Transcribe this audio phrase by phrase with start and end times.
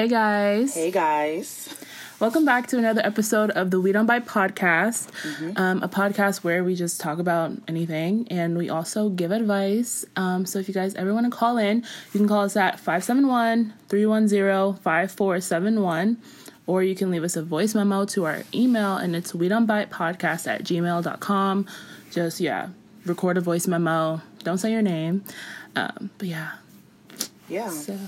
[0.00, 0.72] Hey guys.
[0.74, 1.68] Hey guys.
[2.20, 5.10] Welcome back to another episode of the We Don't Buy podcast,
[5.58, 10.06] um, a podcast where we just talk about anything and we also give advice.
[10.16, 11.84] Um, so if you guys ever want to call in,
[12.14, 16.16] you can call us at 571 310 5471
[16.66, 19.66] or you can leave us a voice memo to our email and it's we don't
[19.66, 21.66] buy it podcast at gmail.com.
[22.10, 22.70] Just, yeah,
[23.04, 24.22] record a voice memo.
[24.44, 25.22] Don't say your name.
[25.76, 26.52] Um, but yeah,
[27.50, 27.68] Yeah.
[27.68, 27.98] so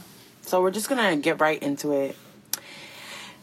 [0.43, 2.17] So we're just gonna get right into it.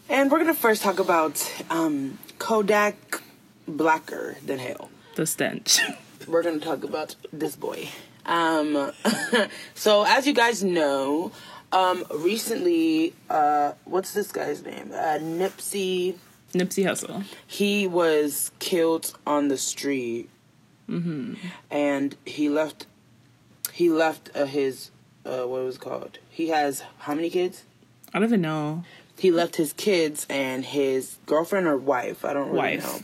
[0.09, 3.21] And we're gonna first talk about um, Kodak
[3.67, 4.89] Blacker Than Hell.
[5.15, 5.79] the stench.
[6.27, 7.89] We're gonna talk about this boy.
[8.25, 8.91] Um,
[9.73, 11.31] so as you guys know,
[11.71, 14.91] um, recently, uh, what's this guy's name?
[14.93, 16.15] Uh, Nipsey.
[16.53, 17.23] Nipsey Hussle.
[17.47, 20.29] He was killed on the street,
[20.89, 21.35] Mm-hmm.
[21.71, 22.85] and he left.
[23.71, 24.89] He left uh, his
[25.25, 26.17] uh, what was it called?
[26.29, 27.63] He has how many kids?
[28.13, 28.83] I don't even know.
[29.17, 32.23] he left his kids and his girlfriend or wife.
[32.25, 32.83] I don't really Wife.
[32.83, 32.99] know.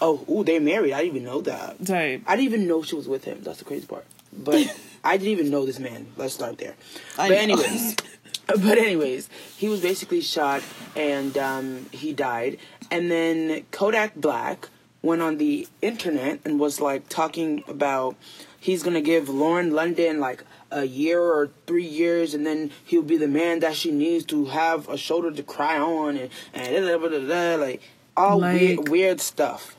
[0.00, 0.92] Oh, ooh, they married.
[0.92, 1.84] I didn't even know that.
[1.86, 2.22] Type.
[2.26, 3.40] I didn't even know she was with him.
[3.42, 4.04] That's the crazy part.
[4.32, 4.66] But
[5.04, 6.06] I didn't even know this man.
[6.16, 6.74] Let's start there.
[7.18, 7.96] I but anyways,
[8.46, 10.62] but anyways, he was basically shot
[10.94, 12.58] and um, he died.
[12.90, 14.68] And then Kodak Black
[15.02, 18.16] went on the internet and was like talking about
[18.60, 20.42] he's gonna give Lauren London like
[20.74, 24.46] a year or three years, and then he'll be the man that she needs to
[24.46, 27.80] have a shoulder to cry on, and and da, da, da, da, da, like
[28.16, 29.76] all Like- weird weird stuff.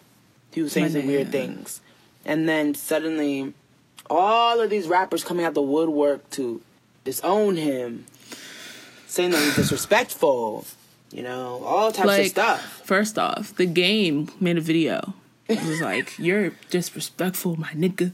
[0.54, 1.82] He was saying some weird things,
[2.26, 3.54] and then suddenly,
[4.10, 6.62] all of these rappers coming out the woodwork to
[7.04, 8.06] disown him,
[9.08, 10.66] saying that he's disrespectful,
[11.12, 12.82] you know, all types of stuff.
[12.86, 15.14] first off, the game made a video.
[15.50, 18.14] It was like, you're disrespectful, my nigga.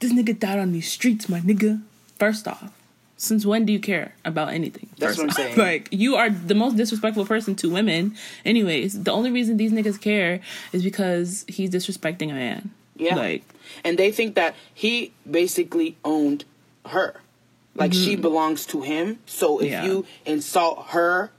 [0.00, 1.80] This nigga died on these streets, my nigga.
[2.18, 2.72] First off,
[3.16, 4.88] since when do you care about anything?
[4.98, 5.56] That's what I'm off, saying.
[5.56, 8.16] Like, you are the most disrespectful person to women.
[8.44, 10.40] Anyways, the only reason these niggas care
[10.72, 12.70] is because he's disrespecting a man.
[12.96, 13.16] Yeah.
[13.16, 13.42] Like,
[13.84, 16.44] and they think that he basically owned
[16.86, 17.16] her.
[17.76, 19.18] Like she belongs to him.
[19.26, 19.72] So if Mm-hmm.
[19.72, 19.84] Yeah.
[19.84, 21.30] you insult her,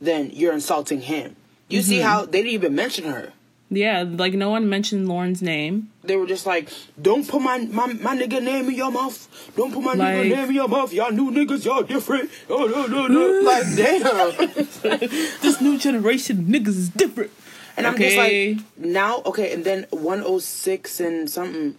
[0.00, 1.36] then you're insulting him.
[1.68, 2.06] You see Mm-hmm.
[2.08, 3.32] how they didn't even mention her.
[3.70, 5.90] Yeah, like no one mentioned Lauren's name.
[6.04, 9.18] They were just like, "Don't put my my, my nigga name in your mouth.
[9.56, 10.92] Don't put my Like- nigga name in your mouth.
[10.92, 13.40] Y'all new niggas, y'all different." Oh no no no!
[13.42, 15.00] like damn.
[15.42, 17.30] This new generation niggas is different.
[17.76, 19.52] And I'm just like, now okay.
[19.52, 21.76] And then 106 and something.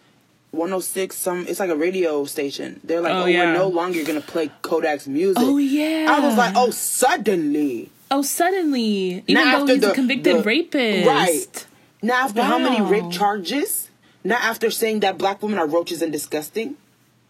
[0.52, 3.52] 106 some it's like a radio station they're like Oh, oh, yeah.
[3.52, 6.08] we're no longer gonna play kodak's music Oh, yeah.
[6.10, 10.44] i was like oh suddenly Oh, suddenly, even Now though he's a the- convicted the-
[10.44, 11.67] rapist, right
[12.02, 13.90] now after how many rape charges?
[14.24, 16.76] Now after saying that black women are roaches and disgusting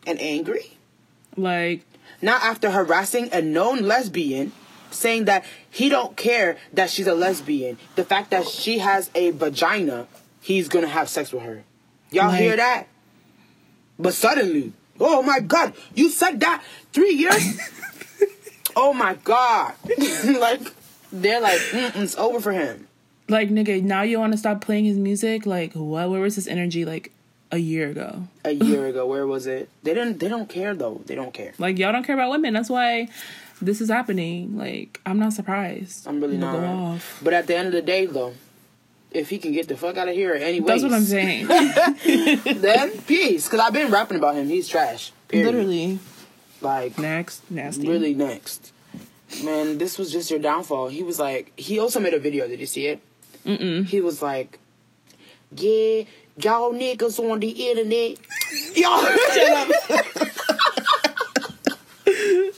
[0.06, 0.78] and angry?
[1.36, 1.82] Like,
[2.22, 4.52] now after harassing a known lesbian
[4.90, 7.78] saying that he don't care that she's a lesbian.
[7.96, 10.08] The fact that she has a vagina
[10.42, 11.64] he's gonna have sex with her.
[12.10, 12.88] Y'all Like- hear that?
[14.00, 16.64] But suddenly oh my god you said that
[16.94, 17.60] three years?
[18.80, 19.74] Oh my god.
[20.24, 20.62] Like
[21.12, 22.88] they're like it's over for him
[23.30, 25.46] like nigga, now you want to stop playing his music?
[25.46, 26.10] Like, what?
[26.10, 27.12] Where was his energy like
[27.52, 28.24] a year ago?
[28.44, 31.54] a year ago where was it they didn't they don't care though they don't care
[31.58, 32.54] Like, y'all don't care about women.
[32.54, 33.08] That's why
[33.62, 34.58] this is happening.
[34.58, 36.08] Like, I'm not surprised.
[36.08, 37.20] i'm really not go off.
[37.24, 38.34] but at the end of the day though
[39.12, 41.48] if he can get the fuck out of here anyway That's what I'm saying.
[42.62, 45.46] then peace because i've been rapping about him he's trash period.
[45.54, 46.00] Literally.
[46.62, 47.88] like Next, nasty.
[47.88, 48.74] really next
[49.44, 52.60] man this was just your downfall he was like he also made a video did
[52.60, 53.00] you see it
[53.48, 53.86] Mm-mm.
[53.86, 54.60] he was like
[55.56, 56.04] yeah
[56.38, 58.18] y'all niggas on the internet
[58.76, 59.04] y'all
[59.34, 60.18] shut up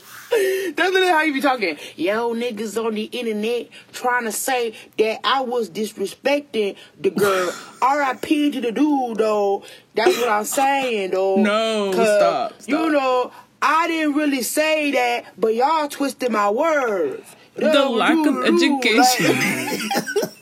[0.30, 1.76] That's literally how you be talking.
[1.96, 7.52] Yo, niggas on the internet trying to say that I was disrespecting the girl.
[7.82, 8.52] R.I.P.
[8.52, 9.64] to the dude, though.
[9.94, 11.36] That's what I'm saying, though.
[11.36, 12.68] No, stop, stop.
[12.68, 17.26] You know, I didn't really say that, but y'all twisted my words.
[17.56, 19.36] The lack of education.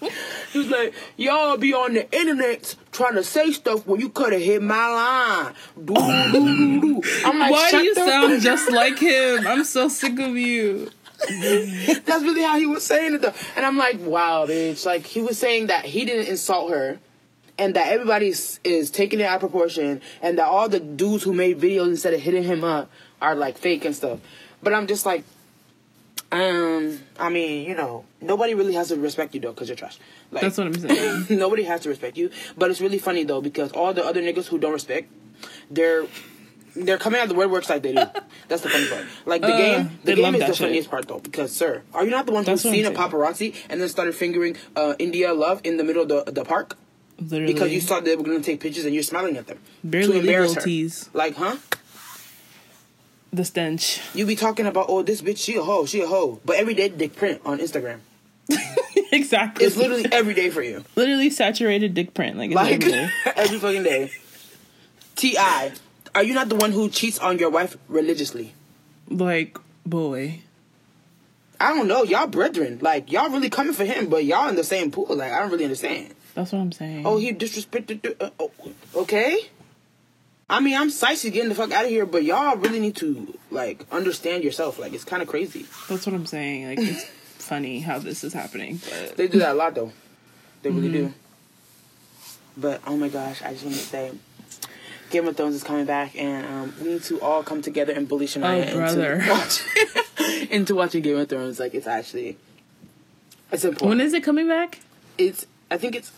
[0.00, 0.12] Like,
[0.53, 4.33] he was like, y'all be on the internet trying to say stuff when you could
[4.33, 5.55] have hit my line.
[5.77, 7.03] Do, do, do, do.
[7.25, 9.47] I'm like, Why do you sound just like him?
[9.47, 10.91] I'm so sick of you.
[11.29, 13.35] That's really how he was saying it though.
[13.56, 14.87] And I'm like, wow, bitch.
[14.87, 16.99] Like he was saying that he didn't insult her
[17.59, 21.25] and that everybody is, is taking it out of proportion and that all the dudes
[21.25, 22.89] who made videos instead of hitting him up
[23.21, 24.21] are like fake and stuff.
[24.62, 25.25] But I'm just like,
[26.30, 29.98] um, I mean, you know, nobody really has to respect you though because you're trash.
[30.30, 31.26] Like, That's what I'm saying.
[31.38, 32.30] nobody has to respect you.
[32.56, 35.10] But it's really funny though because all the other niggas who don't respect,
[35.70, 36.06] they're
[36.76, 38.04] they're coming out the word works like they do.
[38.48, 39.06] That's the funny part.
[39.26, 40.66] Like the Uh, game, the game is that the shit.
[40.66, 41.19] funniest part though.
[41.19, 43.80] Because sir, are you not the one who's That's what I'm seen a paparazzi and
[43.80, 46.76] then started fingering uh, India Love in the middle of the, the park
[47.19, 47.52] Literally.
[47.54, 50.19] because you thought they were gonna take pictures and you're smiling at them Barely to
[50.20, 50.66] embarrass legal her?
[50.66, 51.10] tease.
[51.14, 51.56] Like, huh?
[53.32, 54.00] The stench.
[54.14, 56.75] You be talking about oh this bitch she a hoe she a hoe, but every
[56.75, 58.00] day dick print on Instagram.
[59.12, 59.66] exactly.
[59.66, 60.84] It's literally every day for you.
[60.96, 62.38] literally saturated dick print.
[62.38, 63.12] Like, Like everywhere.
[63.36, 64.10] every fucking day.
[65.16, 65.72] T.I.,
[66.14, 68.54] are you not the one who cheats on your wife religiously?
[69.10, 70.40] like boy.
[71.60, 72.78] I don't know, y'all brethren.
[72.80, 75.06] Like y'all really coming for him, but y'all in the same pool.
[75.10, 76.14] Like I don't really understand.
[76.34, 77.04] That's what I'm saying.
[77.04, 78.02] Oh, he disrespected.
[78.02, 78.52] The, uh, oh,
[78.94, 79.38] okay.
[80.50, 83.37] I mean, I'm sightsee getting the fuck out of here, but y'all really need to
[83.50, 84.79] like understand yourself.
[84.79, 85.67] Like it's kind of crazy.
[85.89, 86.69] That's what I'm saying.
[86.69, 87.05] Like it's
[87.39, 89.93] funny how this is happening, but They do that a lot though.
[90.62, 91.06] They really Mm-hmm.
[91.09, 91.15] do.
[92.56, 94.11] But oh my gosh, I just want to say,
[95.11, 98.09] Game of Thrones is coming back, and um, we need to all come together and
[98.09, 99.12] bully Shania Oh, brother.
[99.15, 99.62] into, watch,
[100.50, 101.61] into watching Game of Thrones.
[101.61, 102.37] Like it's actually,
[103.53, 103.89] it's important.
[103.91, 104.81] when is it coming back?
[105.19, 106.11] it's I think it's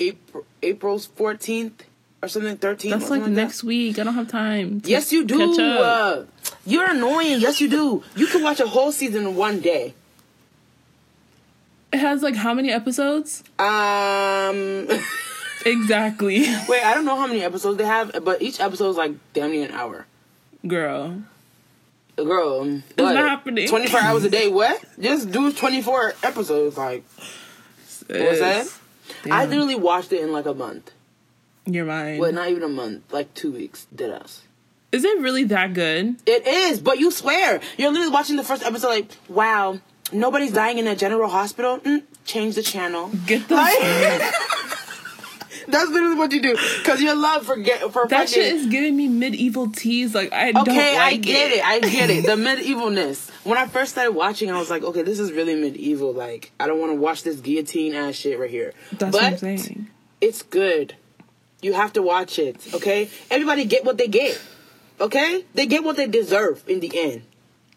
[0.00, 1.84] April April's fourteenth
[2.22, 2.90] or something Thirteen.
[2.92, 3.98] That's like next week.
[3.98, 4.80] I don't have time.
[4.84, 5.60] Yes, you do.
[5.60, 6.24] Uh,
[6.64, 7.40] you're annoying.
[7.40, 8.02] Yes, you do.
[8.16, 9.94] You can watch a whole season in one day.
[11.92, 13.42] It has like how many episodes?
[13.58, 14.88] Um,
[15.66, 19.12] Exactly, wait, I don't know how many episodes they have, but each episode is like
[19.32, 20.06] damn near an hour.
[20.66, 21.22] girl.
[22.16, 23.68] Girl, um, It's not happening.
[23.68, 24.48] Twenty four hours a day.
[24.52, 24.84] What?
[25.00, 26.76] Just do twenty four episodes.
[26.76, 27.04] Like
[28.08, 28.66] what's that?
[28.66, 28.80] Sis.
[29.30, 30.90] I literally watched it in like a month.
[31.66, 32.18] You're mine.
[32.18, 33.12] Well, not even a month.
[33.12, 33.86] Like two weeks.
[33.94, 34.42] Did us.
[34.90, 36.16] Is it really that good?
[36.26, 38.88] It is, but you swear you're literally watching the first episode.
[38.88, 39.78] Like, wow,
[40.12, 41.78] nobody's dying in a general hospital.
[41.78, 43.10] Mm, change the channel.
[43.26, 44.32] Get the Like-
[45.68, 48.34] That's literally what you do because your love for get for that fucking.
[48.34, 50.12] shit is giving me medieval teas.
[50.12, 51.64] Like I don't Okay, I like get it.
[51.64, 52.26] I get it.
[52.26, 53.30] The medievalness.
[53.44, 56.12] When I first started watching, I was like, okay, this is really medieval.
[56.12, 58.72] Like, I don't want to watch this guillotine ass shit right here.
[58.90, 59.88] That's but what I'm saying.
[60.20, 60.96] it's good.
[61.62, 62.74] You have to watch it.
[62.74, 64.40] Okay, everybody get what they get.
[65.00, 67.22] Okay, they get what they deserve in the end.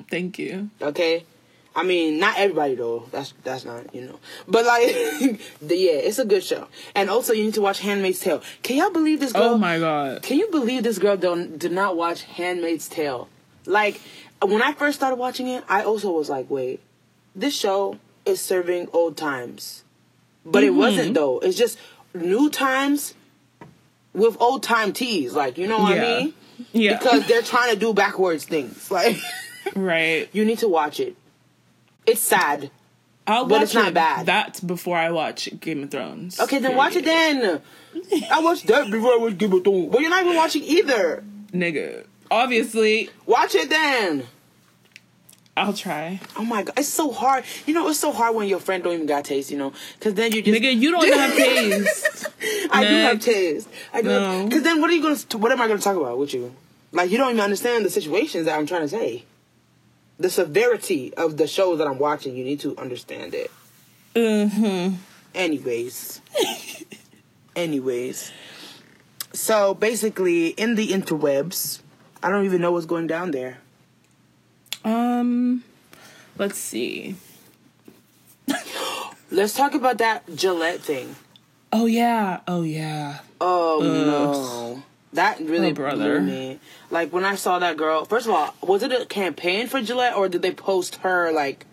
[0.09, 0.69] Thank you.
[0.81, 1.25] Okay.
[1.75, 3.07] I mean, not everybody though.
[3.11, 4.19] That's that's not you know.
[4.47, 4.87] But like,
[5.61, 6.67] the, yeah, it's a good show.
[6.95, 8.41] And also, you need to watch *Handmaid's Tale*.
[8.63, 9.43] Can y'all believe this girl?
[9.43, 10.21] Oh my god.
[10.23, 13.27] Can you believe this girl don't did not watch *Handmaid's Tale*?
[13.65, 13.99] Like,
[14.41, 16.79] when I first started watching it, I also was like, wait,
[17.35, 19.83] this show is serving old times,
[20.45, 20.79] but it mm-hmm.
[20.79, 21.39] wasn't though.
[21.39, 21.77] It's just
[22.13, 23.15] new times
[24.15, 25.33] with old time teas.
[25.33, 26.03] Like, you know what Yeah.
[26.03, 26.33] I mean?
[26.71, 26.97] Yeah.
[26.97, 28.89] Because they're trying to do backwards things.
[28.91, 29.17] Like,
[29.75, 30.29] right.
[30.31, 31.15] you need to watch it.
[32.05, 32.69] It's sad.
[33.27, 33.93] I'll But watch it's not it.
[33.95, 34.25] bad.
[34.27, 36.39] That's before I watch Game of Thrones.
[36.39, 37.61] Okay, then watch it then.
[38.31, 39.91] I watched that before I watched Game of Thrones.
[39.91, 41.23] But you're not even watching either.
[41.51, 42.05] Nigga.
[42.29, 44.25] Obviously, Watch it then.
[45.57, 46.19] I'll try.
[46.35, 47.45] Oh my god, it's so hard.
[47.65, 49.51] You know, it's so hard when your friend don't even got taste.
[49.51, 52.27] You know, because then you just Nigga, you don't have taste.
[52.71, 53.69] I do have taste.
[53.93, 54.09] I do.
[54.09, 54.45] No.
[54.45, 55.41] Because then what are you gonna?
[55.41, 56.53] What am I gonna talk about with you?
[56.91, 59.23] Like you don't even understand the situations that I'm trying to say.
[60.17, 63.51] The severity of the shows that I'm watching, you need to understand it.
[64.13, 64.95] Mm-hmm.
[65.33, 66.21] Anyways.
[67.55, 68.31] Anyways.
[69.33, 71.81] So basically, in the interwebs,
[72.23, 73.59] I don't even know what's going down there.
[74.85, 75.63] Um,
[76.37, 77.15] let's see.
[79.31, 81.15] Let's talk about that Gillette thing.
[81.73, 82.41] Oh yeah.
[82.47, 83.19] Oh yeah.
[83.41, 84.83] Oh no.
[85.13, 86.19] That really Oh, brother.
[86.19, 86.59] blew me.
[86.91, 90.15] Like when I saw that girl, first of all, was it a campaign for Gillette
[90.15, 91.65] or did they post her like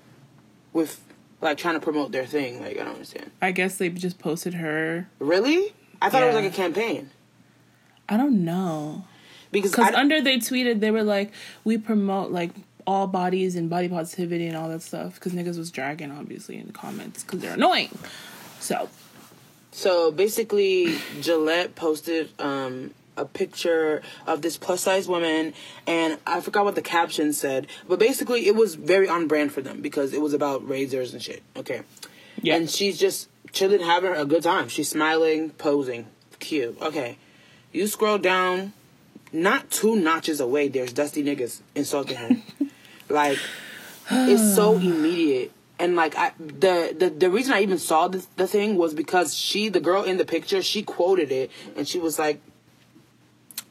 [0.72, 1.00] with
[1.40, 2.60] like trying to promote their thing?
[2.60, 3.30] Like I don't understand.
[3.42, 5.08] I guess they just posted her.
[5.18, 5.74] Really?
[6.00, 7.10] I thought it was like a campaign.
[8.08, 9.04] I don't know.
[9.52, 11.30] Because Because under they tweeted, they were like,
[11.62, 12.50] we promote like
[12.86, 15.14] all bodies and body positivity and all that stuff.
[15.14, 17.90] Because niggas was dragging, obviously, in the comments because they're annoying.
[18.60, 18.88] So,
[19.72, 25.54] So basically, Gillette posted um, a picture of this plus size woman,
[25.86, 29.60] and I forgot what the caption said, but basically, it was very on brand for
[29.62, 31.42] them because it was about razors and shit.
[31.56, 31.82] Okay.
[32.42, 32.56] yeah.
[32.56, 34.68] And she's just chilling, having a good time.
[34.68, 36.06] She's smiling, posing.
[36.38, 36.80] Cute.
[36.80, 37.18] Okay.
[37.72, 38.72] You scroll down,
[39.32, 42.30] not two notches away, there's dusty niggas insulting her.
[43.12, 43.38] like,
[44.10, 45.52] it's so immediate.
[45.78, 49.34] And like I, the, the the reason I even saw the, the thing was because
[49.34, 52.40] she, the girl in the picture, she quoted it and she was like,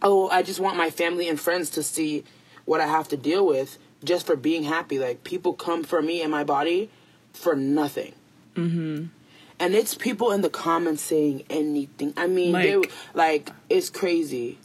[0.02, 2.24] "Oh, I just want my family and friends to see
[2.66, 5.00] what I have to deal with just for being happy.
[5.00, 6.90] Like people come for me and my body
[7.34, 8.14] for nothing."
[8.56, 9.06] Mm-hmm.
[9.60, 12.14] And it's people in the comments saying anything.
[12.18, 14.58] I mean, they Like- like it's crazy.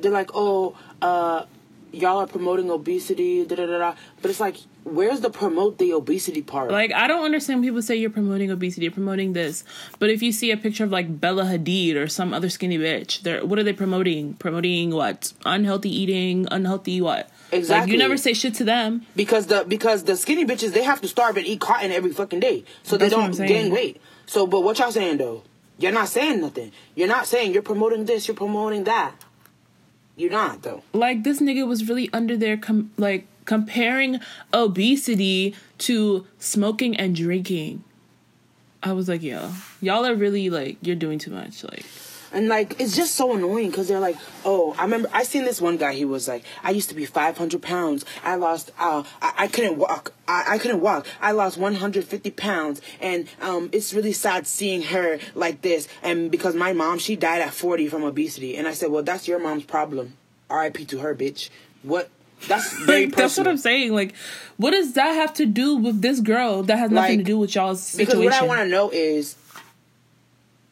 [0.00, 1.44] they're like, oh, uh,
[1.92, 3.94] y'all are promoting obesity, da da da da.
[4.22, 6.70] But it's like, where's the promote the obesity part?
[6.70, 9.64] Like I don't understand people say you're promoting obesity, you're promoting this,
[9.98, 13.22] but if you see a picture of like Bella Hadid or some other skinny bitch,
[13.22, 14.34] they're what are they promoting?
[14.34, 15.32] Promoting what?
[15.44, 17.30] Unhealthy eating, unhealthy what?
[17.52, 17.80] Exactly.
[17.80, 19.06] Like you never say shit to them.
[19.16, 22.40] because the because the skinny bitches they have to starve and eat cotton every fucking
[22.40, 24.00] day, so That's they don't gain weight.
[24.26, 25.42] So, but what y'all saying though?
[25.78, 26.72] You're not saying nothing.
[26.94, 28.28] You're not saying you're promoting this.
[28.28, 29.14] You're promoting that.
[30.20, 30.82] You're not though.
[30.92, 34.20] Like this nigga was really under there, com- like comparing
[34.52, 37.84] obesity to smoking and drinking.
[38.82, 39.50] I was like, yo,
[39.80, 41.64] y'all are really like you're doing too much.
[41.64, 41.86] Like,
[42.32, 45.60] And like it's just so annoying because they're like, oh, I remember I seen this
[45.60, 45.94] one guy.
[45.94, 48.04] He was like, I used to be 500 pounds.
[48.22, 50.12] I lost, uh, I, I couldn't walk.
[50.28, 51.06] I, I couldn't walk.
[51.20, 55.88] I lost 150 pounds, and um, it's really sad seeing her like this.
[56.02, 59.26] And because my mom, she died at 40 from obesity, and I said, well, that's
[59.26, 60.16] your mom's problem.
[60.48, 60.84] R.I.P.
[60.86, 61.50] to her, bitch.
[61.82, 62.10] What?
[62.48, 63.46] That's very like that's what.
[63.48, 63.92] I'm saying.
[63.92, 64.14] Like,
[64.56, 66.62] what does that have to do with this girl?
[66.62, 68.20] That has nothing Like, to do with y'all's situation?
[68.20, 69.34] Because what I want to know is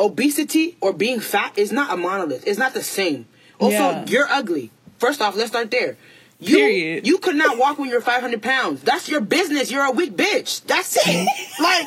[0.01, 2.47] obesity or being fat is not a monolith.
[2.47, 3.27] It's not the same.
[3.59, 4.05] Also, Yeah.
[4.07, 4.71] you're ugly.
[4.99, 5.97] First off, let's start there.
[6.41, 7.07] You, Period.
[7.07, 8.81] You could not walk when you're 500 pounds.
[8.83, 9.71] That's your business.
[9.73, 10.65] You're a weak bitch.
[10.67, 11.29] That's it.
[11.61, 11.87] like,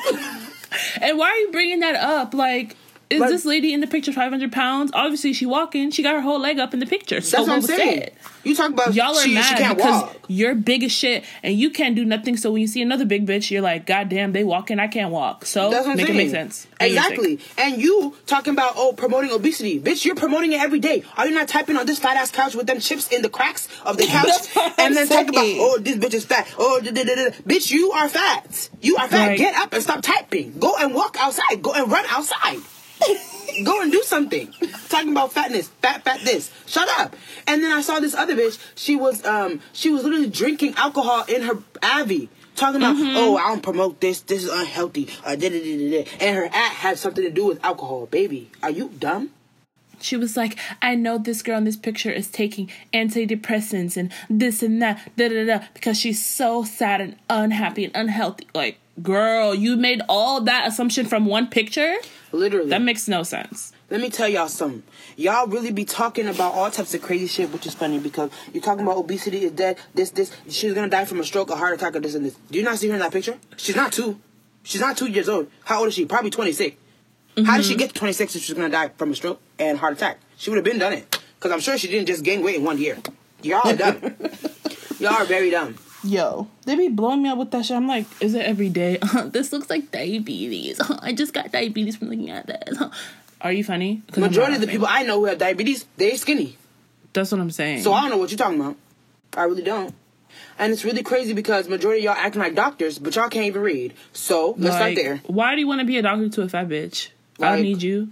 [1.01, 2.33] And why are you bringing that up?
[2.33, 2.75] Like,
[3.11, 4.91] is Like- this lady in the picture 500 pounds?
[4.93, 5.91] Obviously, she walking.
[5.91, 7.21] She got her whole leg up in the picture.
[7.21, 7.99] So that's what I'm saying.
[8.01, 8.11] said?
[8.43, 10.17] You talk about Y'all are she, mad she can't because walk.
[10.27, 12.37] you're big as shit and you can't do nothing.
[12.37, 15.11] So when you see another big bitch, you're like, God damn, they walking, I can't
[15.11, 15.45] walk.
[15.45, 16.17] So That's what make saying.
[16.19, 16.65] it make sense.
[16.79, 17.39] Exactly.
[17.59, 20.05] And you talking about oh promoting obesity, bitch.
[20.05, 21.03] You're promoting it every day.
[21.17, 23.67] Are you not typing on this fat ass couch with them chips in the cracks
[23.85, 26.47] of the couch, That's what I'm and then talking about oh this bitch is fat.
[26.57, 27.29] Oh da, da, da.
[27.47, 28.69] bitch, you are fat.
[28.81, 29.27] You are fat.
[29.27, 29.37] Right.
[29.37, 30.57] Get up and stop typing.
[30.57, 31.61] Go and walk outside.
[31.61, 32.57] Go and run outside.
[33.65, 34.53] Go and do something.
[34.89, 36.51] Talking about fatness, fat, fat this.
[36.67, 37.15] Shut up.
[37.47, 38.57] And then I saw this other bitch.
[38.75, 42.29] She was um she was literally drinking alcohol in her Avi.
[42.55, 43.15] Talking about, Mm-hmm.
[43.17, 44.19] oh, I don't promote this.
[44.21, 45.07] This is unhealthy.
[45.25, 46.09] Uh, da, da, da, da, da.
[46.19, 48.05] And her ad had something to do with alcohol.
[48.07, 49.31] Baby, are you dumb?
[50.01, 54.63] She was like, I know this girl in this picture is taking antidepressants and this
[54.63, 58.47] and that, da da da, because she's so sad and unhappy and unhealthy.
[58.53, 61.95] Like, girl, you made all that assumption from one picture?
[62.31, 62.69] Literally.
[62.69, 63.73] That makes no sense.
[63.89, 64.83] Let me tell y'all something.
[65.17, 68.63] Y'all really be talking about all types of crazy shit, which is funny because you're
[68.63, 70.31] talking about obesity is dead, this, this.
[70.47, 72.35] She's gonna die from a stroke, a heart attack, or this and this.
[72.49, 73.37] Do you not see her in that picture?
[73.57, 74.19] She's not two.
[74.63, 75.51] She's not two years old.
[75.65, 76.05] How old is she?
[76.05, 76.77] Probably 26.
[77.45, 77.79] How did she mm-hmm.
[77.79, 80.19] get to 26 if she's gonna die from a stroke and heart attack?
[80.37, 81.19] She would have been done it.
[81.35, 82.97] Because I'm sure she didn't just gain weight in one year.
[83.41, 84.15] Y'all are dumb.
[84.99, 85.75] Y'all are very dumb.
[86.03, 87.77] Yo, they be blowing me up with that shit.
[87.77, 88.97] I'm like, is it every day?
[89.25, 90.79] this looks like diabetes.
[91.01, 92.81] I just got diabetes from looking at this.
[93.41, 94.03] Are you funny?
[94.15, 96.57] Majority of the people I know who have diabetes, they skinny.
[97.13, 97.81] That's what I'm saying.
[97.83, 98.77] So I don't know what you're talking about.
[99.35, 99.93] I really don't.
[100.59, 103.61] And it's really crazy because majority of y'all acting like doctors, but y'all can't even
[103.61, 103.93] read.
[104.13, 105.17] So let's start there.
[105.25, 107.09] Why do you want to be a doctor to a fat bitch?
[107.39, 108.09] I don't need you.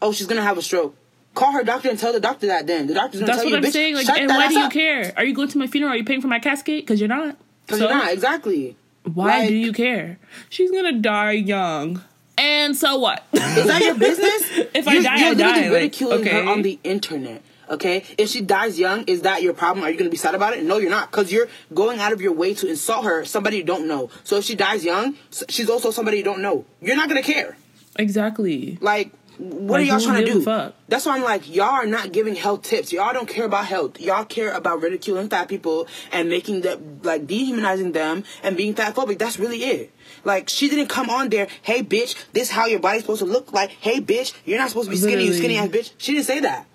[0.00, 0.96] Oh, she's gonna have a stroke.
[1.38, 2.66] Call her doctor and tell the doctor that.
[2.66, 3.94] Then the doctor's gonna That's tell what you, I'm bitch, saying.
[3.94, 4.72] Like, and why do you up.
[4.72, 5.12] care?
[5.16, 5.92] Are you going to my funeral?
[5.92, 6.82] Are you paying for my casket?
[6.82, 7.36] Because you're not.
[7.64, 8.76] Because So you're not exactly.
[9.04, 10.18] why Like- do you care?
[10.48, 12.02] She's gonna die young.
[12.36, 13.24] And so what?
[13.32, 14.42] Is that your business?
[14.74, 17.42] If I you're, die, you're I literally die, like, ridiculing her on the internet.
[17.70, 19.84] Okay, if she dies young, is that your problem?
[19.84, 20.64] Are you gonna be sad about it?
[20.64, 23.64] No, you're not, because you're going out of your way to insult her, somebody you
[23.64, 24.08] don't know.
[24.24, 25.14] So if she dies young,
[25.48, 26.64] she's also somebody you don't know.
[26.80, 27.56] You're not gonna care.
[27.96, 28.78] exactly.
[28.80, 30.42] Like, what Like, are y'all trying to do?
[30.42, 30.74] fuck?
[30.88, 32.92] That's why I'm like, y'all are not giving health tips.
[32.92, 34.00] Y'all don't care about health.
[34.00, 38.94] Y'all care about ridiculing fat people and making them like dehumanizing them and being fat
[38.94, 39.18] phobic.
[39.18, 39.92] That's really it.
[40.24, 43.52] Like she didn't come on there, hey bitch, this how your body's supposed to look
[43.52, 43.70] like.
[43.70, 45.92] Hey bitch, you're not supposed to be skinny, you skinny ass bitch.
[45.98, 46.66] She didn't say that.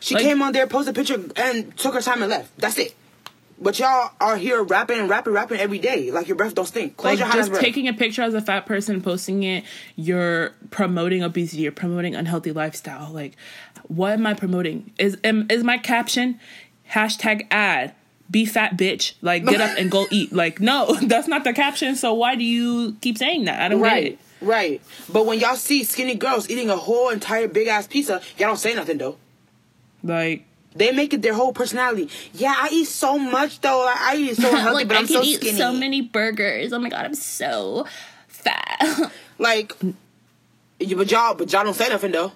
[0.00, 2.50] She Like- came on there, posted a picture, and took her time and left.
[2.58, 2.94] That's it.
[3.62, 6.10] But y'all are here rapping and rapping, rapping every day.
[6.10, 6.96] Like your breath don't stink.
[6.96, 7.62] Close Like your eyes, just breath.
[7.62, 9.62] taking a picture as a fat person, posting it,
[9.94, 13.10] you're promoting obesity, you're promoting unhealthy lifestyle.
[13.12, 13.36] Like,
[13.86, 14.90] what am I promoting?
[14.98, 16.40] Is am, is my caption
[16.92, 17.94] hashtag ad
[18.30, 19.14] be fat bitch?
[19.22, 20.32] Like, get up and go eat.
[20.42, 21.94] Like, no, that's not the caption.
[21.94, 23.60] So why do you keep saying that?
[23.62, 24.18] I don't get Right, it.
[24.40, 24.80] right.
[25.12, 28.56] But when y'all see skinny girls eating a whole entire big ass pizza, y'all don't
[28.56, 29.18] say nothing though.
[30.02, 32.08] Like, They make it their whole personality.
[32.32, 33.84] Yeah, I eat so much though.
[33.84, 35.56] Like, I eat so healthy, like but I'm I'm can so eat skinny.
[35.58, 36.72] so many burgers.
[36.72, 37.86] Oh my god, I'm so
[38.28, 39.12] fat.
[39.38, 39.72] Like,
[40.78, 42.30] you, but y'all, but y'all don't say nothing though.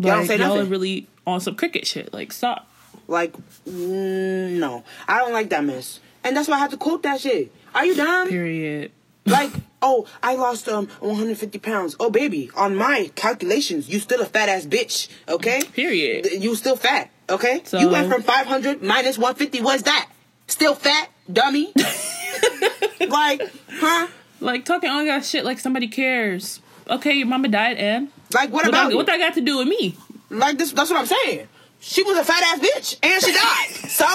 [0.00, 2.12] don't like, say y'all are really on some cricket shit.
[2.12, 2.68] Like, stop.
[3.06, 3.32] Like,
[3.68, 6.00] mm, no, I don't like that mess.
[6.24, 7.52] And that's why I have to quote that shit.
[7.76, 8.28] Are you dumb?
[8.28, 8.90] Period.
[9.24, 9.52] Like,
[9.86, 11.96] oh, I lost um 150 pounds.
[12.00, 15.08] Oh, baby, on my calculations, you still a fat ass bitch.
[15.28, 15.62] Okay.
[15.72, 16.26] Period.
[16.42, 17.10] You still fat.
[17.30, 17.62] Okay.
[17.64, 19.60] So- you went from 500 minus 150.
[19.62, 20.08] What's that?
[20.48, 21.72] Still fat, dummy.
[23.08, 24.06] like, huh?
[24.40, 26.60] Like talking all that shit like somebody cares.
[26.88, 28.96] Okay, your mama died, and Like, what what, about you?
[28.96, 29.96] what that got to do with me?
[30.30, 30.70] Like this.
[30.72, 31.48] That's what I'm saying.
[31.80, 33.68] She was a fat ass bitch, and she died.
[33.90, 34.06] so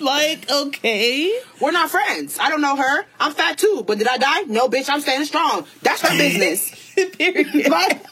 [0.00, 1.40] Like, okay.
[1.60, 2.38] we're not friends.
[2.38, 3.04] I don't know her.
[3.20, 4.42] I'm fat too, but did I die?
[4.42, 4.88] No, bitch.
[4.88, 5.64] I'm standing strong.
[5.82, 6.70] That's her business.
[7.18, 7.68] Period.
[7.68, 8.04] Like,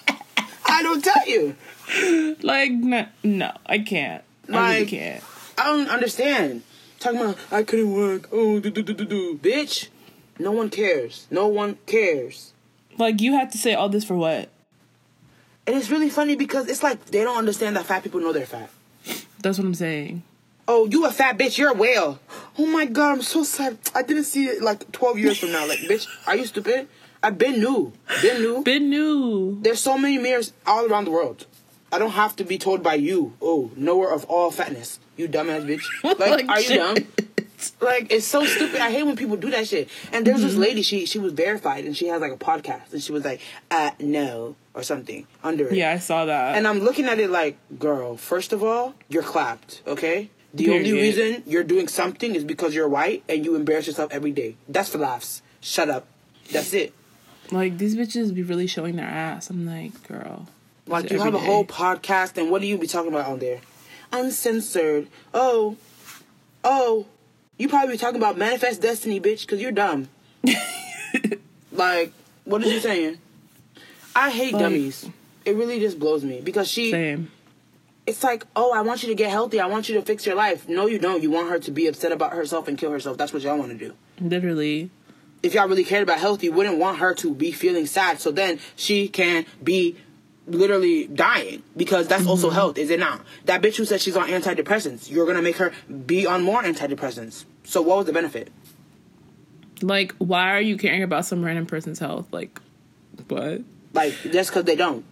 [0.65, 1.57] I don't tell you.
[2.43, 4.25] Like, no, no, I can't.
[4.49, 5.25] I really Like- can't.
[5.59, 6.63] I don't understand.
[6.99, 8.29] Talking about I couldn't work.
[8.33, 9.39] Oh, do do do do do.
[9.39, 9.89] Bitch,
[10.39, 11.27] no one cares.
[11.31, 12.53] No one cares.
[12.99, 14.49] Like, you had to say all this for what?
[15.67, 18.47] And it's really funny because it's like they don't understand that fat people know they're
[18.47, 18.71] fat.
[19.41, 20.23] That's what I'm saying.
[20.69, 21.59] Oh, you a fat bitch.
[21.59, 22.19] You're a whale.
[22.59, 23.79] Oh my god, I'm so sad.
[23.95, 25.67] I didn't see it like 12 years from now.
[25.67, 26.89] Like, bitch, are you stupid?
[27.23, 27.93] I've been new.
[28.23, 28.63] Been new.
[28.63, 29.59] Been new.
[29.63, 31.47] There's so many mirrors all around the world.
[31.93, 34.99] I don't have to be told by you, oh, knower of all fatness.
[35.17, 35.85] You dumbass bitch.
[36.19, 36.97] Like, are you dumb?
[37.81, 38.81] Like, it's so stupid.
[38.81, 39.89] I hate when people do that shit.
[40.13, 40.47] And there's Mm-hmm.
[40.49, 43.25] this lady, she she was verified and she has like a podcast and she was
[43.25, 45.75] like, uh, no, or something under it.
[45.75, 46.57] Yeah, I saw that.
[46.57, 50.29] And I'm looking at it like, girl, first of all, you're clapped, okay?
[50.55, 54.33] The only reason you're doing something is because you're white and you embarrass yourself every
[54.33, 54.57] day.
[54.69, 55.43] That's for laughs.
[55.61, 56.07] Shut up.
[56.53, 56.95] That's it.
[57.51, 59.51] like, these bitches be really showing their ass.
[59.51, 60.49] I'm like, girl.
[60.87, 63.61] Like you have a whole podcast, and what do you be talking about on there?
[64.13, 65.09] Uncensored.
[65.35, 65.77] Oh,
[66.63, 67.07] oh,
[67.59, 70.09] you probably be talking about manifest destiny, bitch, because you're dumb.
[71.73, 72.13] like,
[72.45, 73.19] what is you saying?
[74.15, 75.09] I hate Like- dummies.
[75.45, 76.91] It really just blows me because she.
[76.91, 77.31] Same.
[78.07, 79.61] It's like, oh, I want you to get healthy.
[79.61, 80.69] I want you to fix your life.
[80.69, 81.23] No, you don't.
[81.23, 83.19] You want her to be upset about herself and kill herself.
[83.19, 83.95] That's what y'all want to do.
[84.21, 84.91] Literally.
[85.43, 88.21] If y'all really cared about health, you wouldn't want her to be feeling sad.
[88.21, 89.97] So then she can be
[90.47, 92.55] literally dying because that's also mm-hmm.
[92.55, 93.21] health, is it not?
[93.45, 95.73] That bitch who said she's on antidepressants, you're gonna make her
[96.07, 97.45] be on more antidepressants.
[97.65, 98.51] So what was the benefit?
[99.83, 102.33] Like, why are you caring about some random person's health?
[102.33, 102.61] Like,
[103.29, 103.63] what?
[103.93, 105.05] Like just because they don't.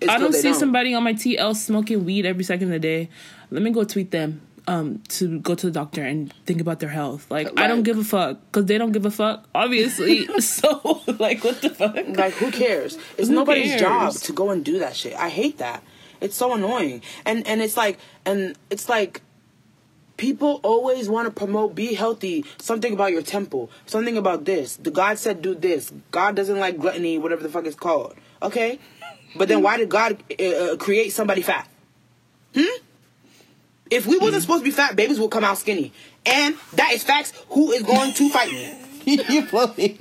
[0.00, 3.08] It's I don't see somebody on my TL smoking weed every second of the day.
[3.50, 6.90] Let me go tweet them um to go to the doctor and think about their
[6.90, 7.30] health.
[7.30, 10.26] Like, I don't give a fuck because they don't give a fuck, obviously.
[10.40, 11.96] so like, what the fuck?
[12.16, 12.98] Like who cares?
[13.16, 13.80] It's Who nobody's cares?
[13.80, 15.14] job to go and do that shit.
[15.14, 15.82] I hate that.
[16.20, 17.02] It's so annoying.
[17.24, 19.22] And and it's like and it's like
[20.16, 24.76] people always want to promote be healthy, something about your temple, something about this.
[24.76, 25.92] The God said do this.
[26.10, 28.14] God doesn't like gluttony, whatever the fuck it's called.
[28.42, 28.78] Okay?
[29.36, 31.68] But then why did God uh, uh, create somebody fat?
[32.54, 32.84] Hmm?
[33.90, 35.92] If we wasn't supposed to be fat, babies will come out skinny.
[36.26, 37.32] And that is facts.
[37.50, 38.74] Who is going to fight me?
[39.28, 39.98] you blow me.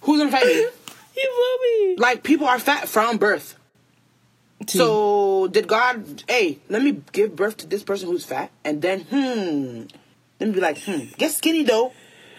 [0.00, 0.66] Who's gonna fight me?
[1.18, 1.96] You blow me.
[1.96, 3.56] Like people are fat from birth.
[4.68, 6.24] So did God?
[6.28, 9.84] Hey, let me give birth to this person who's fat, and then hmm,
[10.38, 11.92] let me be like hmm, get skinny though.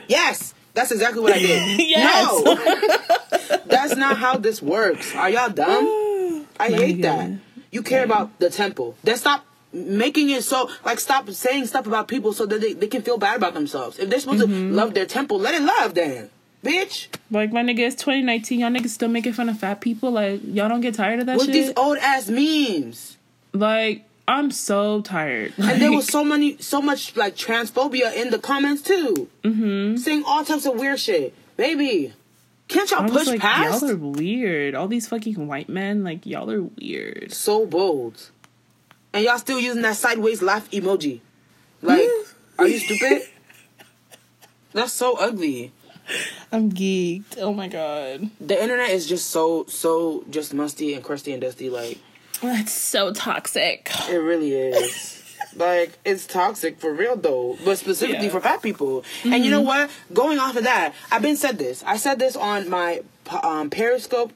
[0.07, 1.79] Yes, that's exactly what I did.
[1.89, 2.43] Yes.
[2.45, 5.13] No, that's not how this works.
[5.15, 6.45] Are y'all dumb?
[6.59, 7.31] I hate that.
[7.71, 8.95] You care about the temple.
[9.03, 12.87] Then stop making it so like stop saying stuff about people so that they, they
[12.87, 13.99] can feel bad about themselves.
[13.99, 14.69] If they're supposed Mm-hmm.
[14.69, 16.29] to love their temple, let it love then,
[16.63, 17.07] bitch.
[17.29, 18.59] Like my nigga, it's 2019.
[18.61, 20.11] Y'all niggas still making fun of fat people.
[20.11, 21.53] Like y'all don't get tired of that With shit.
[21.53, 23.17] these old ass memes.
[23.53, 25.53] like I'm so tired.
[25.57, 29.29] And there was so many, so much like transphobia in the comments too.
[29.43, 29.96] Mm-hmm.
[30.37, 31.33] All types of weird shit.
[31.55, 32.13] Baby,
[32.67, 33.81] can't y'all push like, past?
[33.81, 34.75] y'all are weird.
[34.75, 37.33] All these fucking white men, like y'all are weird.
[37.33, 38.29] so bold.
[39.13, 41.21] And y'all still using that sideways laugh emoji.
[41.81, 42.07] Like,
[42.59, 43.23] are you stupid?
[44.73, 45.71] That's so ugly.
[46.51, 47.39] I'm geeked.
[47.39, 51.71] Oh my god, The internet is just so, so just musty and crusty and dusty.
[51.71, 51.97] Like,
[52.43, 53.89] that's so toxic.
[54.07, 55.15] it really is.
[55.57, 57.57] like, it's toxic for real though.
[57.65, 58.31] But specifically Yeah.
[58.31, 59.03] for fat people.
[59.23, 59.89] And you know what?
[60.13, 61.83] Going off of that, I've been said this.
[61.85, 63.01] I said this on my
[63.43, 64.31] um, Periscope,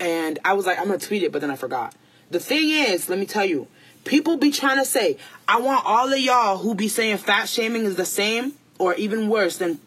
[0.00, 1.94] and I was like, I'm gonna tweet it, but then I forgot.
[2.30, 3.66] The thing is, let me tell you,
[4.04, 7.84] people be trying to say, I want all of y'all who be saying fat shaming
[7.84, 9.78] is the same or even worse than,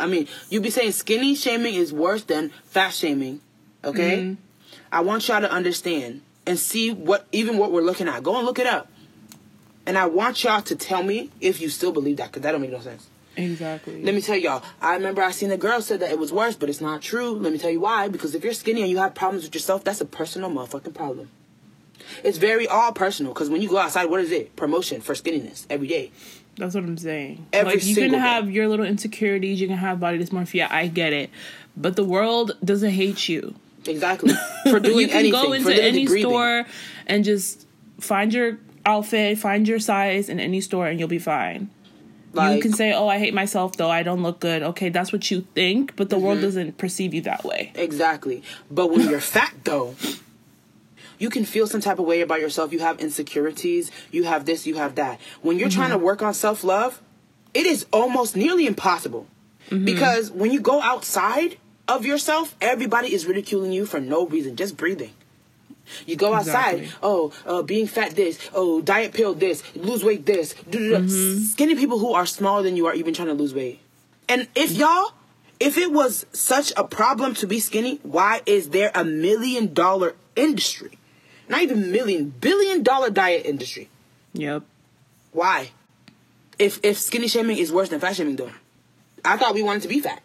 [0.00, 3.40] I mean, you be saying skinny shaming is worse than fat shaming,
[3.84, 4.36] okay?
[4.90, 8.22] I want y'all to understand and see what, even what we're looking at.
[8.22, 8.90] Go and look it up.
[9.86, 12.60] And I want y'all to tell me if you still believe that, because that don't
[12.60, 13.08] make no sense.
[13.36, 14.02] Exactly.
[14.02, 14.62] Let me tell y'all.
[14.80, 17.30] I remember I seen a girl said that it was worse, but it's not true.
[17.32, 18.08] Let me tell you why.
[18.08, 21.30] Because if you're skinny and you have problems with yourself, that's a personal motherfucking problem.
[22.24, 23.32] It's very all personal.
[23.32, 24.54] Because when you go outside, what is it?
[24.56, 26.10] Promotion for skinniness every day.
[26.56, 27.46] That's what I'm saying.
[27.52, 28.18] Every like you can day.
[28.18, 30.70] have your little insecurities, you can have body dysmorphia.
[30.70, 31.30] I get it,
[31.76, 33.54] but the world doesn't hate you.
[33.86, 34.34] Exactly.
[34.68, 35.42] For doing you can anything.
[35.42, 36.28] go into any breathing.
[36.28, 36.66] store
[37.06, 37.66] and just
[37.98, 41.70] find your outfit, find your size in any store, and you'll be fine.
[42.34, 43.90] you can say, "Oh, I hate myself though.
[43.90, 46.24] I don't look good." Okay, that's what you think, but the Mm-hmm.
[46.24, 47.72] world doesn't perceive you that way.
[47.74, 48.42] Exactly.
[48.70, 49.94] But when you're fat, though,
[51.18, 52.72] you can feel some type of way about yourself.
[52.72, 53.90] You have insecurities.
[54.10, 55.20] You have this, you have that.
[55.42, 57.02] When you're trying to work on self love,
[57.52, 59.26] it is almost nearly impossible.
[59.68, 64.76] Because when you go outside of yourself, everybody is ridiculing you for no reason, just
[64.76, 65.12] breathing.
[66.06, 66.98] You go outside, Exactly.
[67.02, 70.54] oh, uh, being fat this, oh, diet pill this, lose weight this.
[70.68, 71.08] do-do-do.
[71.44, 73.80] Skinny people who are smaller than you are even trying to lose weight.
[74.28, 75.12] And if y'all,
[75.58, 80.14] if it was such a problem to be skinny, why is there a million dollar
[80.36, 80.98] industry?
[81.48, 83.88] Not even million, billion dollar diet industry.
[84.34, 84.62] Yep.
[85.32, 85.70] Why?
[86.58, 88.50] If if skinny shaming is worse than fat shaming though.
[89.24, 90.22] I thought we wanted to be fat.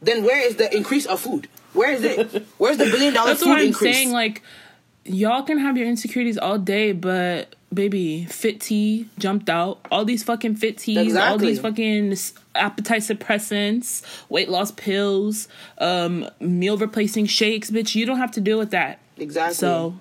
[0.00, 1.48] Then where is the increase of food?
[1.72, 2.46] Where is it?
[2.58, 3.94] Where's the billion dollar That's food what I'm increase?
[3.96, 4.12] saying.
[4.12, 4.42] Like,
[5.04, 9.80] y'all can have your insecurities all day, but baby, fit tea jumped out.
[9.90, 12.16] All these fucking fit teas, all these fucking
[12.54, 17.94] appetite suppressants, weight loss pills, um, meal replacing shakes, bitch.
[17.94, 18.98] You don't have to deal with that.
[19.16, 19.54] exactly.
[19.54, 19.98] So,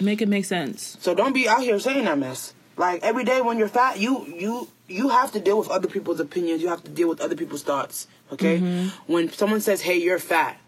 [0.00, 0.96] make it make sense.
[1.00, 2.52] So don't be out here saying that mess.
[2.76, 6.20] Like every day when you're fat, you you you have to deal with other people's
[6.20, 6.60] opinions.
[6.60, 8.06] You have to deal with other people's thoughts.
[8.32, 8.58] Okay.
[9.06, 10.58] When someone says, "Hey, you're fat,"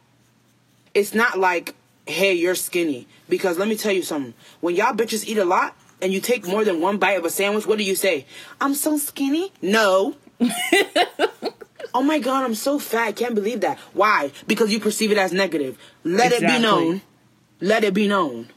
[0.95, 1.75] it's not like,
[2.09, 4.35] "Hey, you're skinny." Because let me tell you something.
[4.61, 7.31] When y'all bitches eat a lot and you take more than one bite of a
[7.31, 8.27] sandwich, what do you say?
[8.61, 9.53] I'm so skinny.
[9.61, 10.17] No.
[11.95, 13.09] oh my god, I'm so fat.
[13.09, 13.79] I can't believe that.
[13.93, 14.33] Why?
[14.47, 15.79] Because you perceive it as negative.
[16.05, 17.03] Let it be known.
[17.61, 18.49] Let it be known.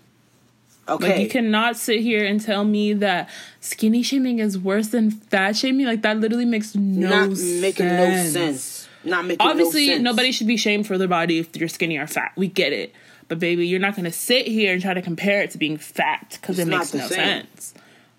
[0.87, 1.09] Okay.
[1.09, 5.55] Like you cannot sit here and tell me that skinny shaming is worse than fat
[5.55, 5.85] shaming.
[5.85, 7.29] Like that literally makes no sense.
[7.29, 7.61] not sense.
[7.61, 8.87] making no sense.
[9.03, 10.03] Not making Obviously, no sense.
[10.03, 12.33] nobody should be shamed for their body if you're skinny or fat.
[12.35, 12.93] We get it.
[13.31, 16.37] But baby, you're not gonna sit here and try to compare it to being fat
[16.41, 17.09] because it makes no same.
[17.47, 17.73] sense.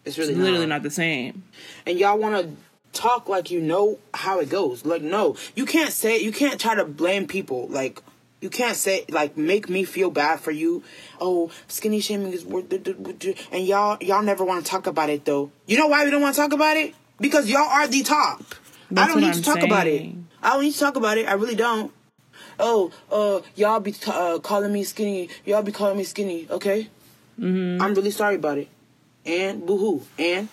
[0.06, 0.82] It's really It's literally not.
[0.82, 1.42] the same.
[1.84, 4.86] And y'all want to talk like you know how it goes.
[4.86, 6.18] Like no, you can't say.
[6.18, 7.68] You can't try to blame people.
[7.68, 8.00] Like
[8.40, 10.82] you can't say like make me feel bad for you.
[11.20, 12.72] Oh, skinny shaming is worth.
[13.52, 15.50] And y'all y'all never want to talk about it though.
[15.66, 16.94] You know why we don't want to talk about it?
[17.20, 18.42] Because y'all are the top.
[18.96, 20.10] I don't need I'm to talk about it.
[20.42, 21.28] I don't need to talk about it.
[21.28, 21.92] I really don't.
[22.62, 25.28] Oh, uh, y'all be t- uh, calling me skinny.
[25.44, 26.46] Y'all be calling me skinny.
[26.48, 26.88] Okay.
[27.38, 27.82] Mm-hmm.
[27.82, 28.68] I'm really sorry about it.
[29.26, 30.02] And boohoo.
[30.18, 30.48] And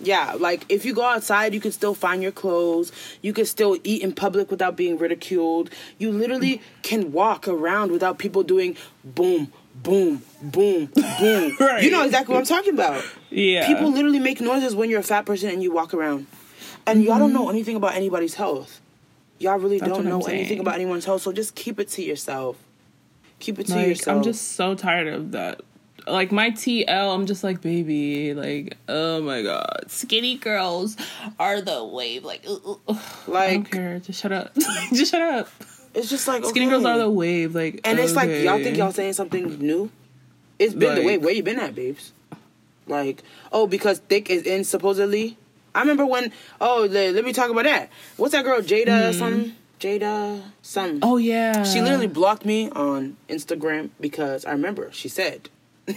[0.00, 2.92] yeah, like if you go outside, you can still find your clothes.
[3.22, 5.70] You can still eat in public without being ridiculed.
[5.98, 10.86] You literally can walk around without people doing boom, boom, boom,
[11.18, 11.56] boom.
[11.60, 11.82] Right.
[11.84, 13.04] You know exactly what I'm talking about.
[13.30, 13.66] Yeah.
[13.66, 16.26] People literally make noises when you're a fat person and you walk around.
[16.86, 18.80] And y'all don't know anything about anybody's health.
[19.38, 22.56] Y'all really That's don't know anything about anyone's health, so just keep it to yourself.
[23.38, 24.16] Keep it to like yourself.
[24.16, 25.60] I'm just so tired of that.
[26.06, 28.34] Like my TL, I'm just like baby.
[28.34, 30.96] Like oh my god, skinny girls
[31.38, 32.24] are the wave.
[32.24, 32.96] Like ugh, ugh, ugh.
[32.98, 33.98] I don't like care.
[34.00, 34.54] Just shut up.
[34.92, 35.48] just shut up.
[35.94, 36.72] it's just like Skinny okay.
[36.72, 37.54] girls are the wave.
[37.54, 39.90] Like And it's like y'all think y'all saying something new.
[40.58, 41.18] It's been the Like- way.
[41.18, 42.12] Where you been at, babes?
[42.88, 43.22] Like,
[43.52, 45.36] oh, because thick is in supposedly.
[45.74, 46.32] I remember when.
[46.60, 47.90] Oh, le- let me talk about that.
[48.16, 49.12] What's that girl, Jada?
[49.14, 50.42] Some Jada.
[50.62, 51.00] Some.
[51.02, 51.62] Oh yeah.
[51.64, 55.48] She literally blocked me on Instagram because I remember she said,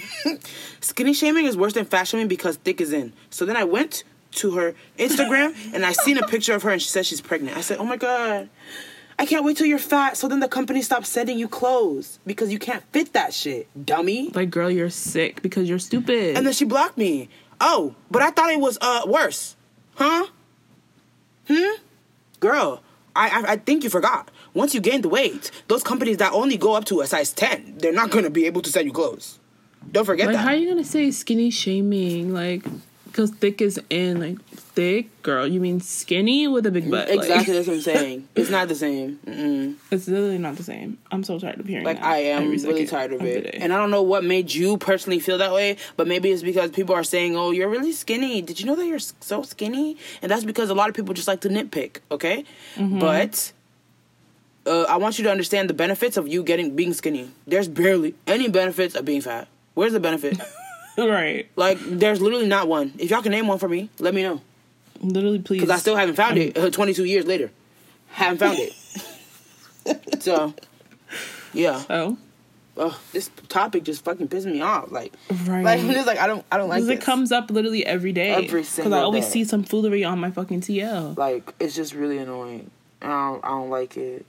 [0.81, 4.03] "Skinny shaming is worse than fat shaming because thick is in." So then I went
[4.33, 7.57] to her Instagram and I seen a picture of her and she said she's pregnant.
[7.57, 8.49] I said, "Oh my god."
[9.19, 12.51] I can't wait till you're fat so then the company stops sending you clothes because
[12.51, 14.29] you can't fit that shit, dummy.
[14.33, 16.35] like girl, you're sick because you're stupid.
[16.35, 17.29] And then she blocked me.
[17.59, 19.55] Oh, but I thought it was uh worse.
[20.01, 20.25] Huh?
[21.47, 21.75] Hmm?
[22.39, 22.81] Girl,
[23.15, 24.31] I, I I think you forgot.
[24.55, 27.75] Once you gain the weight, those companies that only go up to a size 10,
[27.77, 29.37] they're not gonna be able to send you clothes.
[29.91, 30.41] Don't forget like that.
[30.41, 32.33] how are you gonna say skinny shaming?
[32.33, 32.63] Like
[33.11, 34.19] because thick is in.
[34.19, 37.09] Like thick girl, you mean skinny with a big butt?
[37.09, 38.27] Like, exactly that's what I'm saying.
[38.35, 39.19] It's not the same.
[39.25, 39.75] Mm-mm.
[39.91, 40.97] It's literally not the same.
[41.11, 41.83] I'm so tired of hearing.
[41.85, 44.77] Like I am really tired of the it, and I don't know what made you
[44.77, 48.41] personally feel that way, but maybe it's because people are saying, "Oh, you're really skinny."
[48.41, 49.97] Did you know that you're so skinny?
[50.21, 51.97] And that's because a lot of people just like to nitpick.
[52.09, 52.45] Okay,
[52.77, 52.99] Mm-hmm.
[52.99, 53.51] but
[54.65, 57.31] uh, I want you to understand the benefits of you getting being skinny.
[57.45, 59.47] There's barely any benefits of being fat.
[59.73, 60.37] Where's the benefit?
[60.97, 62.93] right, like, there's literally not one.
[62.97, 64.41] If y'all can name one for me, let me know.
[65.01, 65.61] literally, please.
[65.61, 66.57] Because I still haven't found it.
[66.57, 67.51] Uh, 22 years later,
[68.09, 68.73] haven't found it.
[70.23, 70.53] so,
[71.53, 71.83] yeah.
[71.89, 72.17] Oh,
[72.77, 74.91] oh, this topic just fucking pisses me off.
[74.91, 75.13] Like,
[75.45, 75.63] Right.
[75.63, 76.87] like it's like I don't, I don't like it.
[76.87, 78.29] Because it comes up literally every day.
[78.31, 78.91] Every single.
[78.91, 79.31] Because I always day.
[79.31, 81.17] see some foolery on my fucking TL.
[81.17, 82.69] like it's just really annoying.
[83.01, 84.25] I don't, I don't like it.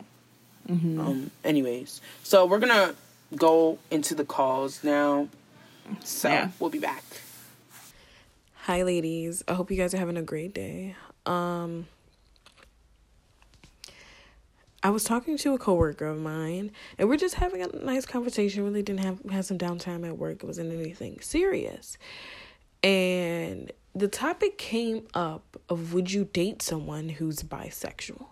[0.68, 1.01] Mm-hmm.
[1.01, 1.31] Um.
[1.44, 2.94] Anyways, so we're gonna
[3.37, 5.29] go into the calls now.
[6.05, 6.51] So Yeah.
[6.59, 7.05] we'll be back.
[8.64, 9.42] Hi ladies.
[9.49, 10.95] I hope you guys are having a great day.
[11.27, 11.87] Um
[14.85, 18.64] I was talking to a coworker of mine and we're just having a nice conversation.
[18.64, 20.42] Really didn't have had some downtime at work.
[20.42, 21.99] It wasn't anything serious.
[22.83, 28.27] And the topic came up of would you date someone who's bisexual?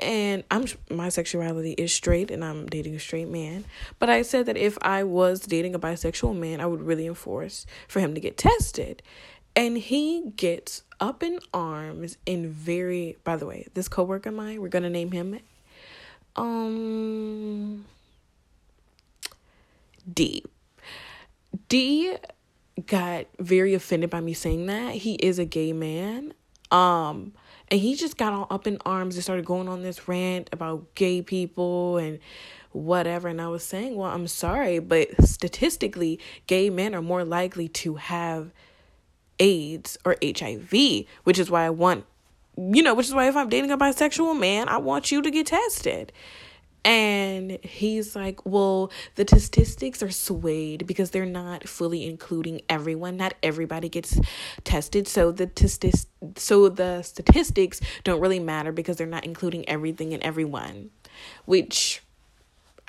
[0.00, 3.64] And I'm my sexuality is straight and I'm dating a straight man.
[3.98, 7.66] But I said that if I was dating a bisexual man, I would really enforce
[7.88, 9.02] for him to get tested.
[9.56, 14.60] And he gets up in arms and very by the way, this coworker of mine,
[14.60, 15.38] we're gonna name him
[16.36, 17.84] um
[20.12, 20.44] D.
[21.68, 22.16] D
[22.86, 24.94] got very offended by me saying that.
[24.94, 26.32] He is a gay man.
[26.70, 27.32] Um
[27.70, 30.94] and he just got all up in arms and started going on this rant about
[30.94, 32.18] gay people and
[32.72, 37.68] whatever and I was saying, "Well, I'm sorry, but statistically, gay men are more likely
[37.68, 38.52] to have
[39.38, 42.04] AIDS or HIV, which is why I want
[42.56, 45.30] you know, which is why if I'm dating a bisexual man, I want you to
[45.30, 46.12] get tested."
[46.84, 53.16] And he's like, well, the statistics are swayed because they're not fully including everyone.
[53.16, 54.18] Not everybody gets
[54.64, 60.14] tested, so the testis- so the statistics don't really matter because they're not including everything
[60.14, 60.90] and everyone,
[61.44, 62.02] which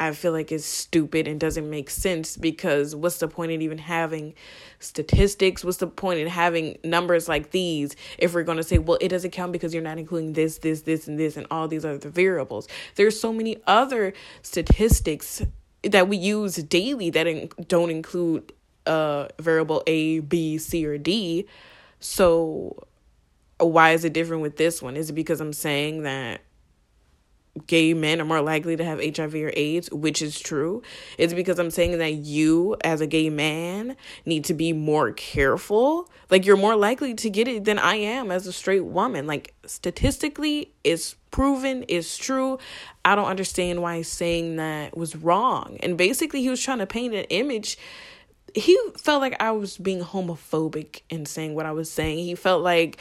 [0.02, 3.78] I feel like is stupid and doesn't make sense because what's the point in even
[3.78, 4.34] having
[4.80, 5.64] statistics?
[5.64, 9.10] What's the point in having numbers like these if we're going to say, well, it
[9.10, 12.10] doesn't count because you're not including this, this, this, and this, and all these other
[12.10, 12.68] variables?
[12.96, 15.44] There's so many other statistics
[15.84, 18.54] that we use daily that in- don't include
[18.88, 21.46] uh variable A, B, C, or D.
[22.00, 22.88] So
[23.60, 24.98] why is it different with this one?
[24.98, 26.42] Is it because I'm saying that
[27.68, 30.82] gay men are more likely to have HIV or AIDS, which is true.
[31.18, 36.10] It's because I'm saying that you, as a gay man, need to be more careful.
[36.30, 39.28] Like, you're more likely to get it than I am as a straight woman.
[39.28, 42.58] Like, statistically, it's proven, it's true.
[43.04, 45.78] I don't understand why saying that was wrong.
[45.84, 47.78] And basically, he was trying to paint an image.
[48.54, 52.20] He felt like I was being homophobic in saying what I was saying.
[52.20, 52.98] He felt like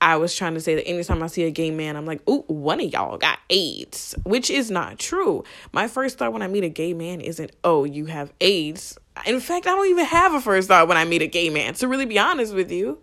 [0.00, 2.44] I was trying to say that anytime I see a gay man, I'm like, ooh,
[2.48, 5.42] one of y'all got AIDS, which is not true.
[5.72, 8.98] My first thought when I meet a gay man isn't, oh, you have AIDS.
[9.24, 11.74] In fact, I don't even have a first thought when I meet a gay man,
[11.74, 13.00] to really be honest with you.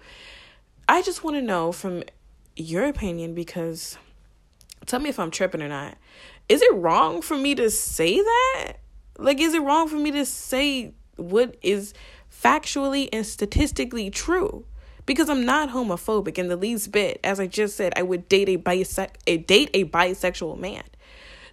[0.88, 2.04] I just want to know from
[2.56, 3.98] your opinion because
[4.86, 5.98] tell me if I'm tripping or not.
[6.50, 8.74] Is it wrong for me to say that?
[9.18, 11.94] Like, is it wrong for me to say what is
[12.32, 14.66] factually and statistically true?
[15.06, 17.20] Because I'm not homophobic in the least bit.
[17.24, 20.84] As I just said, I would date a bise- a eh, date a bisexual man.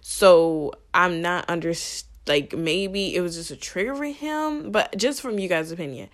[0.01, 1.73] So I'm not under
[2.27, 6.09] like maybe it was just a trigger for him, but just from you guys' opinion,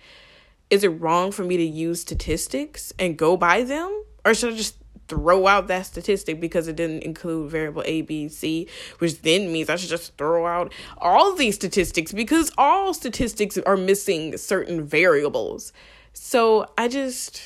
[0.70, 4.56] is it wrong for me to use statistics and go by them, or should I
[4.56, 4.76] just
[5.08, 9.70] throw out that statistic because it didn't include variable A, B, C, which then means
[9.70, 15.72] I should just throw out all these statistics because all statistics are missing certain variables.
[16.20, 17.40] So I just,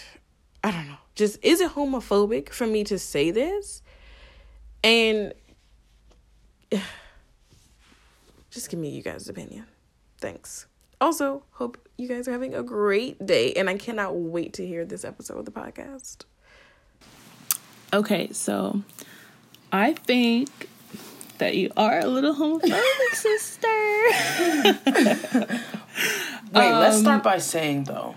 [0.64, 0.96] I don't know.
[1.14, 3.82] Just is it homophobic for me to say this?
[4.82, 5.34] And
[8.50, 9.66] just give me you guys' opinion.
[10.18, 10.66] Thanks.
[11.00, 14.84] Also, hope you guys are having a great day, and I cannot wait to hear
[14.84, 16.24] this episode of the podcast.
[17.92, 18.82] Okay, so
[19.70, 20.48] I think
[21.38, 23.68] that you are a little homophobic, sister.
[26.54, 28.14] Wait, let's Um, start by saying though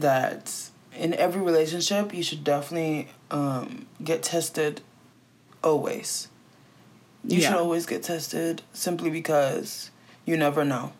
[0.00, 0.52] that
[0.96, 4.80] in every relationship you should definitely um, get tested
[5.62, 6.28] always.
[7.24, 9.90] You should always get tested simply because
[10.24, 10.92] you never know.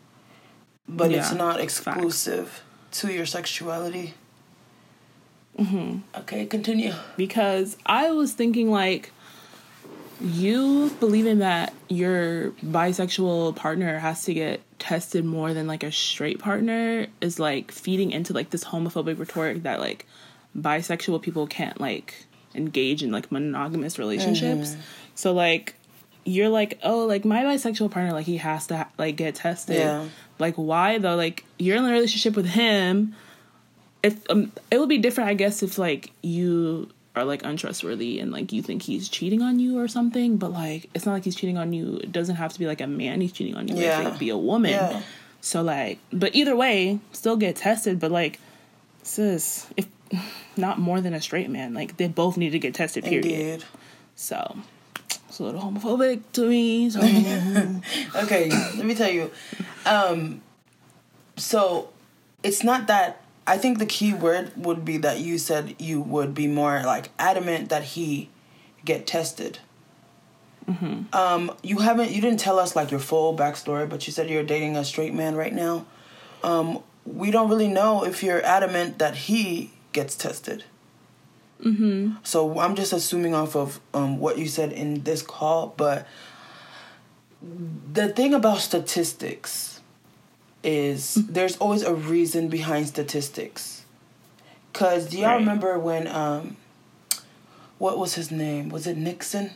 [0.89, 1.63] But it's Yeah, not facts.
[1.79, 4.13] exclusive to your sexuality.
[5.57, 5.99] Mm-hmm.
[6.19, 6.93] Okay, continue.
[7.15, 9.11] because I was thinking like
[10.19, 16.39] you believing that your bisexual partner has to get tested more than like a straight
[16.39, 20.05] partner is like feeding into like this homophobic rhetoric that like
[20.57, 22.25] bisexual people can't like
[22.55, 24.75] engage in like monogamous relationships.
[25.15, 25.75] So like
[26.25, 30.07] you're like, "Oh, like my bisexual partner like he has to like get tested." Yeah.
[30.39, 31.15] Like why though?
[31.15, 33.15] Like you're in a relationship with him
[34.03, 38.31] if um, it would be different, I guess, if like you are like untrustworthy and
[38.31, 41.35] like you think he's cheating on you or something, but like it's not like he's
[41.35, 41.97] cheating on you.
[41.97, 43.75] It doesn't have to be like a man he's cheating on you.
[43.75, 44.01] Yeah.
[44.01, 44.71] It could be a woman.
[44.71, 45.01] Yeah.
[45.41, 47.99] So like, but either way, still get tested.
[47.99, 48.39] But like,
[49.03, 49.87] sis, if
[50.55, 53.03] not more than a straight man, like they both need to get tested.
[53.03, 53.25] Period.
[53.25, 53.63] Indeed.
[54.15, 54.57] So
[55.27, 56.89] it's a little homophobic to me.
[56.89, 56.99] So.
[58.23, 59.31] okay, let me tell you.
[59.85, 60.41] Um,
[61.35, 61.89] so
[62.43, 63.21] it's not that.
[63.47, 67.09] I think the key word would be that you said you would be more like
[67.17, 68.29] adamant that he
[68.83, 69.59] get tested.
[70.69, 71.15] Mm-hmm.
[71.15, 72.11] Um, you haven't.
[72.11, 75.13] You didn't tell us like your full backstory, but you said you're dating a straight
[75.13, 75.85] man right now.
[76.43, 80.65] Um, we don't really know if you're adamant that he gets tested.
[81.63, 82.15] Mm-hmm.
[82.23, 86.05] So I'm just assuming off of um, what you said in this call, but
[87.41, 89.76] the thing about statistics
[90.63, 93.85] is there's always a reason behind statistics.
[94.73, 95.35] Cause do y'all right.
[95.37, 96.57] remember when um,
[97.77, 98.69] what was his name?
[98.69, 99.51] Was it Nixon?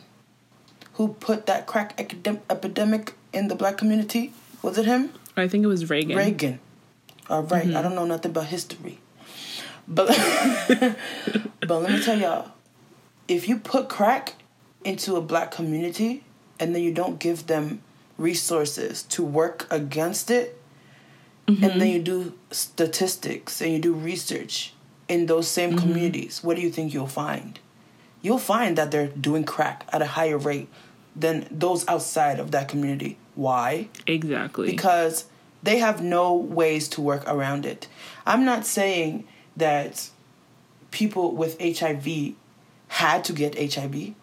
[0.94, 1.98] who put that crack
[2.50, 4.32] epidemic in the black community?
[4.62, 5.10] Was it him?
[5.36, 6.16] I think it was Reagan.
[6.16, 6.60] Reagan.
[7.30, 7.66] All right.
[7.66, 7.76] mm-hmm.
[7.76, 8.98] I don't know nothing about history.
[9.88, 10.08] But
[11.60, 12.52] but let me tell y'all,
[13.26, 14.34] if you put crack
[14.84, 16.24] into a black community
[16.60, 17.82] and then you don't give them
[18.18, 20.60] resources to work against it,
[21.46, 21.64] mm-hmm.
[21.64, 24.74] and then you do statistics and you do research
[25.08, 25.78] in those same mm-hmm.
[25.80, 27.58] communities, what do you think you'll find?
[28.22, 30.68] You'll find that they're doing crack at a higher rate
[31.14, 33.18] than those outside of that community.
[33.34, 33.88] Why?
[34.06, 34.70] Exactly.
[34.70, 35.26] Because
[35.62, 37.88] they have no ways to work around it.
[38.26, 39.26] I'm not saying
[39.56, 40.08] that
[40.90, 42.34] people with HIV
[42.88, 44.14] had to get HIV.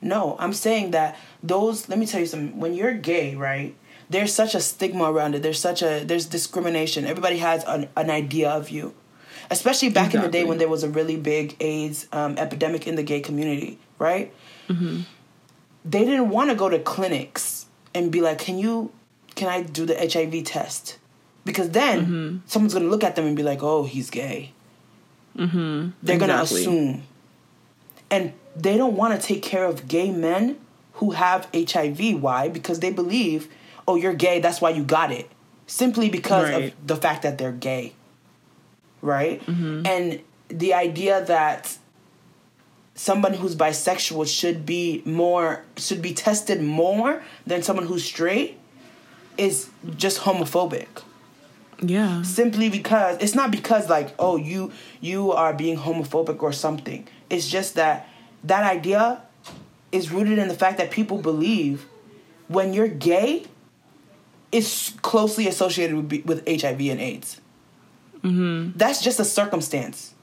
[0.00, 3.74] No, I'm saying that those, let me tell you something, when you're gay, right?
[4.08, 5.42] There's such a stigma around it.
[5.42, 7.04] There's such a there's discrimination.
[7.04, 8.94] Everybody has an, an idea of you.
[9.50, 10.18] Especially back exactly.
[10.18, 13.20] in the day when there was a really big AIDS um, epidemic in the gay
[13.20, 14.32] community, right?
[14.68, 15.02] Mm-hmm
[15.86, 18.92] they didn't want to go to clinics and be like, "Can you,
[19.34, 20.98] can I do the HIV test?"
[21.44, 22.36] Because then mm-hmm.
[22.46, 24.52] someone's gonna look at them and be like, "Oh, he's gay."
[25.36, 25.90] Mm-hmm.
[26.02, 26.18] They're exactly.
[26.18, 27.02] gonna assume,
[28.10, 30.58] and they don't want to take care of gay men
[30.94, 32.20] who have HIV.
[32.20, 32.48] Why?
[32.48, 33.48] Because they believe,
[33.86, 34.40] "Oh, you're gay.
[34.40, 35.30] That's why you got it."
[35.66, 36.64] Simply because right.
[36.64, 37.92] of the fact that they're gay.
[39.02, 39.86] Right, mm-hmm.
[39.86, 41.76] and the idea that
[42.96, 48.58] somebody who's bisexual should be more should be tested more than someone who's straight
[49.38, 50.88] is just homophobic.
[51.80, 52.22] Yeah.
[52.22, 57.06] Simply because it's not because like oh you you are being homophobic or something.
[57.28, 58.08] It's just that
[58.44, 59.20] that idea
[59.92, 61.86] is rooted in the fact that people believe
[62.48, 63.44] when you're gay
[64.52, 67.40] it's closely associated with, with HIV and AIDS.
[68.22, 68.76] Mm-hmm.
[68.76, 70.14] That's just a circumstance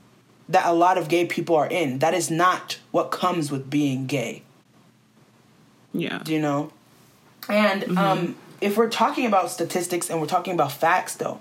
[0.50, 2.00] that a lot of gay people are in.
[2.00, 4.44] That is not what comes with being gay.
[5.94, 6.20] Yeah.
[6.24, 6.72] Do you know?
[7.50, 7.98] And mm-hmm.
[7.98, 11.40] um, if we're talking about statistics and we're talking about facts, though,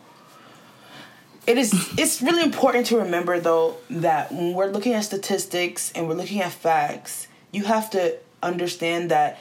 [1.47, 6.09] it is it's really important to remember though that when we're looking at statistics and
[6.09, 9.39] we're looking at facts, you have to understand that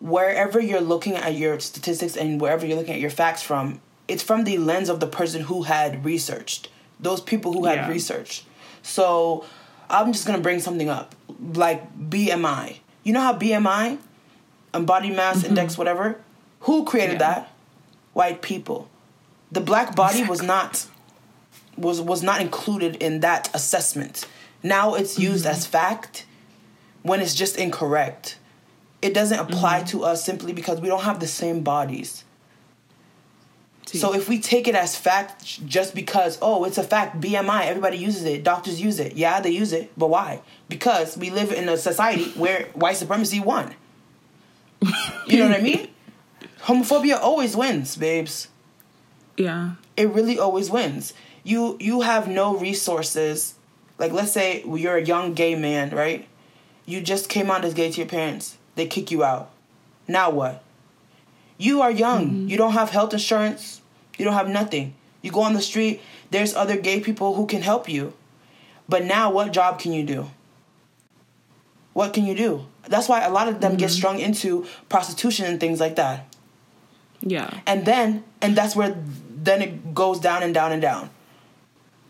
[0.00, 4.22] wherever you're looking at your statistics and wherever you're looking at your facts from, it's
[4.22, 6.68] from the lens of the person who had researched.
[7.00, 7.88] Those people who had yeah.
[7.88, 8.44] researched.
[8.82, 9.44] So
[9.90, 11.14] I'm just gonna bring something up,
[11.54, 12.78] like BMI.
[13.04, 13.98] You know how BMI,
[14.74, 15.48] and body mass mm-hmm.
[15.48, 16.20] index, whatever.
[16.60, 17.34] Who created yeah.
[17.34, 17.52] that?
[18.12, 18.88] White people.
[19.52, 20.86] The black body was not
[21.76, 24.26] was was not included in that assessment.
[24.62, 25.54] Now it's used mm-hmm.
[25.54, 26.26] as fact
[27.02, 28.37] when it's just incorrect.
[29.00, 29.98] It doesn't apply mm-hmm.
[29.98, 32.24] to us simply because we don't have the same bodies.
[33.96, 37.96] So if we take it as fact just because, oh, it's a fact, BMI, everybody
[37.96, 39.14] uses it, doctors use it.
[39.14, 40.42] Yeah, they use it, but why?
[40.68, 43.74] Because we live in a society where white supremacy won.
[45.26, 45.88] you know what I mean?
[46.64, 48.48] Homophobia always wins, babes.
[49.38, 49.72] Yeah.
[49.96, 51.14] It really always wins.
[51.42, 53.54] You you have no resources.
[53.96, 56.28] Like let's say you're a young gay man, right?
[56.84, 58.57] You just came out as gay to your parents.
[58.78, 59.50] They kick you out.
[60.06, 60.62] Now what?
[61.56, 62.26] You are young.
[62.26, 62.48] Mm-hmm.
[62.48, 63.80] You don't have health insurance.
[64.16, 64.94] You don't have nothing.
[65.20, 68.12] You go on the street, there's other gay people who can help you.
[68.88, 70.30] But now, what job can you do?
[71.92, 72.66] What can you do?
[72.86, 73.80] That's why a lot of them mm-hmm.
[73.80, 76.32] get strung into prostitution and things like that.
[77.20, 77.50] Yeah.
[77.66, 78.96] And then, and that's where
[79.28, 81.10] then it goes down and down and down.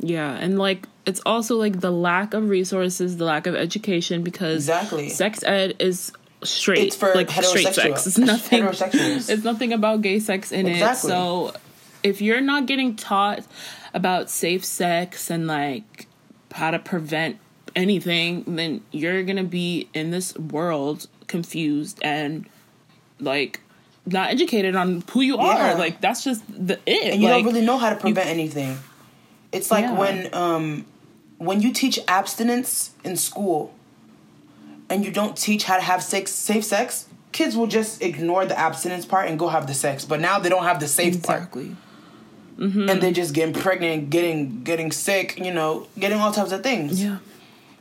[0.00, 4.56] Yeah, and like it's also like the lack of resources, the lack of education because
[4.56, 6.12] exactly sex ed is
[6.42, 6.88] straight.
[6.88, 8.06] It's for like straight sex.
[8.06, 8.64] It's nothing.
[8.72, 11.10] It's nothing about gay sex in exactly.
[11.10, 11.12] it.
[11.12, 11.52] So
[12.02, 13.44] if you're not getting taught
[13.94, 16.06] about safe sex and like
[16.52, 17.38] how to prevent
[17.76, 22.46] anything, then you're gonna be in this world confused and
[23.20, 23.60] like
[24.06, 25.72] not educated on who you Yeah.
[25.72, 25.78] are.
[25.78, 27.12] Like that's just the it.
[27.14, 28.78] and you like, don't really know how to prevent anything.
[29.52, 29.98] It's like Yeah.
[29.98, 30.86] when um
[31.38, 33.72] when you teach abstinence in school
[34.90, 38.58] and you don't teach how to have sex safe sex, kids will just ignore the
[38.58, 40.04] abstinence part and go have the sex.
[40.04, 41.38] But now they don't have the safe part.
[41.38, 41.76] exactly.
[42.58, 42.88] Mm-hmm.
[42.88, 47.02] And they're just getting pregnant, getting getting sick, you know, getting all types of things.
[47.02, 47.18] Yeah.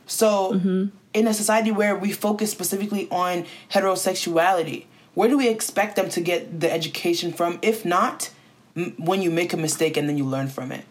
[0.06, 0.86] So, mm-hmm.
[1.12, 6.20] in a society where we focus specifically on heterosexuality, where do we expect them to
[6.20, 7.58] get the education from?
[7.60, 8.30] If not,
[8.76, 10.84] m- when you make a mistake and then you learn from it.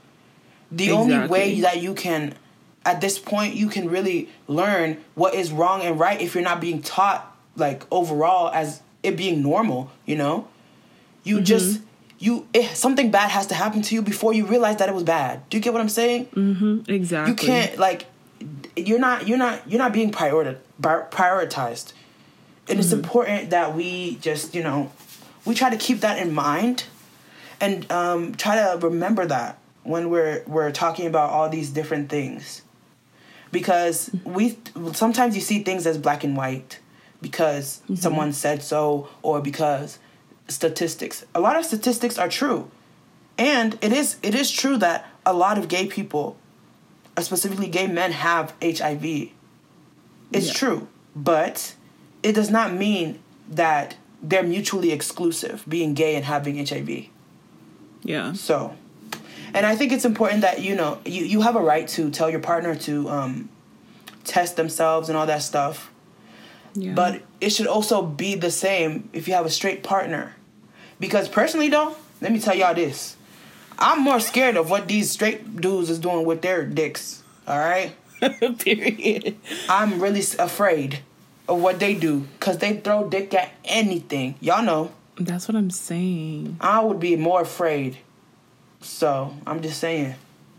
[0.70, 2.36] The only way that you can,
[2.88, 6.62] at this point, you can really learn what is wrong and right if you're not
[6.62, 10.48] being taught, like, overall, as it being normal, you know?
[11.24, 11.82] You just.
[12.20, 15.48] You something bad has to happen to you before you realize that it was bad.
[15.52, 16.26] Do you get what I'm saying?
[16.28, 16.92] Mm-hmm.
[16.92, 17.30] Exactly.
[17.30, 18.08] you can't like
[18.76, 21.94] you're not you're not you're not being priori- prioritized
[22.68, 24.92] and it's important that we just you know
[25.46, 26.86] we try to keep that in mind
[27.62, 32.64] and um, try to remember that when we're we're talking about all these different things
[33.52, 34.58] because we
[34.94, 36.80] sometimes you see things as black and white
[37.22, 37.96] because mm-hmm.
[37.96, 40.00] someone said so or because
[40.48, 41.26] statistics.
[41.36, 42.70] A lot of statistics are true.
[43.38, 46.38] And it is it is true that a lot of gay people
[47.20, 49.04] specifically gay men have hiv
[50.32, 50.54] it's Yeah.
[50.54, 50.88] true.
[51.16, 51.74] But
[52.24, 53.20] it does not mean
[53.50, 57.08] that they're mutually exclusive being gay and having hiv
[58.04, 58.34] Yeah.
[58.34, 58.76] so,
[59.54, 62.30] and I think it's important that you know you you have a right to tell
[62.30, 63.50] your partner to um,
[64.24, 65.92] test themselves and all that stuff.
[66.74, 66.94] Yeah.
[66.94, 70.36] But it should also be the same if you have a straight partner,
[71.00, 73.16] because personally though, let me tell y'all this:
[73.80, 77.24] I'm more scared of what these straight dudes is doing with their dicks.
[77.48, 77.94] All right,
[78.60, 79.38] period.
[79.70, 81.00] I'm really afraid
[81.48, 84.36] of what they do because they throw dick at anything.
[84.42, 84.92] Y'all know.
[85.20, 86.58] That's what I'm saying.
[86.62, 87.98] I would be more afraid.
[88.82, 90.16] So I'm just saying,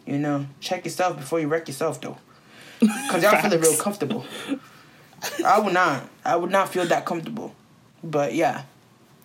[0.07, 2.19] you know, check yourself before you wreck yourself, though.
[3.11, 4.25] Cause y'all feeling real comfortable.
[5.45, 6.09] I would not.
[6.25, 7.55] I would not feel that comfortable.
[8.05, 8.62] But yeah,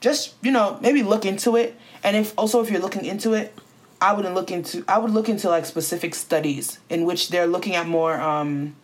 [0.01, 1.75] just you know, maybe look into it.
[2.03, 3.53] And if also if you're looking into it,
[4.01, 4.83] I wouldn't look into.
[4.87, 8.75] I would look into like specific studies in which they're looking at more um,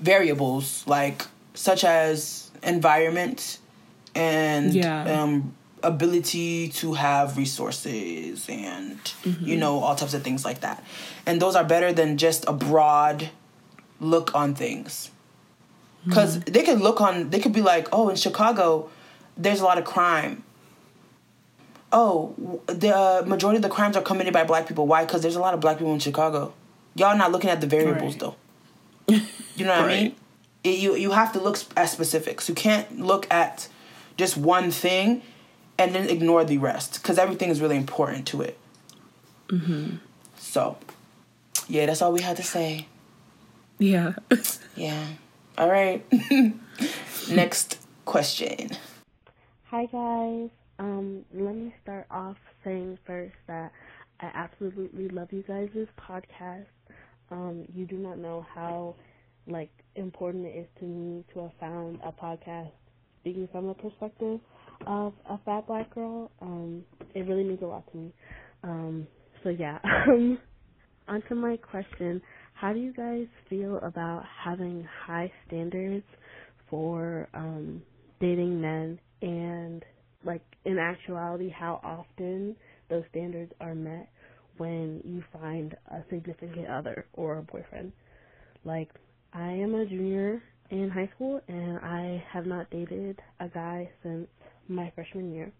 [0.00, 1.22] variables, like
[1.54, 3.58] such as environment
[4.14, 5.22] and Yeah.
[5.22, 5.54] um,
[5.84, 8.98] ability to have resources and
[9.40, 10.82] you know all types of things like that.
[11.26, 13.30] And those are better than just a broad
[14.00, 15.10] look on things.
[16.04, 18.90] Because they could look on they could be like oh in chicago
[19.36, 20.42] there's a lot of crime.
[21.92, 24.86] Oh the uh, majority of the crimes are committed by black people.
[24.86, 25.04] Why?
[25.04, 26.52] Because there's a lot of black people in chicago.
[26.96, 28.20] Y'all not looking at the variables Right.
[28.20, 28.36] though.
[29.56, 30.16] You know what i mean?
[30.62, 32.48] It, you you have to look at specifics.
[32.48, 33.68] You can't look at
[34.16, 35.22] just one thing
[35.78, 38.58] and then ignore the rest because everything is really important to it
[39.48, 39.96] mm-hmm.
[40.36, 40.76] so
[41.68, 42.86] yeah that's all we had to say
[43.78, 44.14] Yeah.
[44.76, 45.06] yeah
[45.58, 46.04] all right
[47.30, 48.70] next question
[49.74, 50.50] Hi guys.
[50.78, 53.72] Um, let me start off saying first that
[54.20, 56.66] I absolutely love you guys' podcast.
[57.32, 58.94] Um, you do not know how
[59.48, 62.70] like important it is to me to have found a podcast
[63.20, 64.38] speaking from a perspective
[64.86, 66.30] of a fat black girl.
[66.40, 68.12] Um, it really means a lot to me.
[68.62, 69.06] Um,
[69.42, 69.78] so yeah.
[70.08, 70.38] Um,
[71.06, 72.20] onto my question.
[72.54, 76.04] How do you guys feel about having high standards
[76.70, 77.82] for um,
[78.20, 79.84] dating men and
[80.24, 82.56] like in actuality how often
[82.88, 84.08] those standards are met
[84.56, 87.92] when you find a significant other or a boyfriend.
[88.64, 88.88] Like
[89.32, 94.28] I am a junior in high school and I have not dated a guy since
[94.68, 95.52] my freshman year.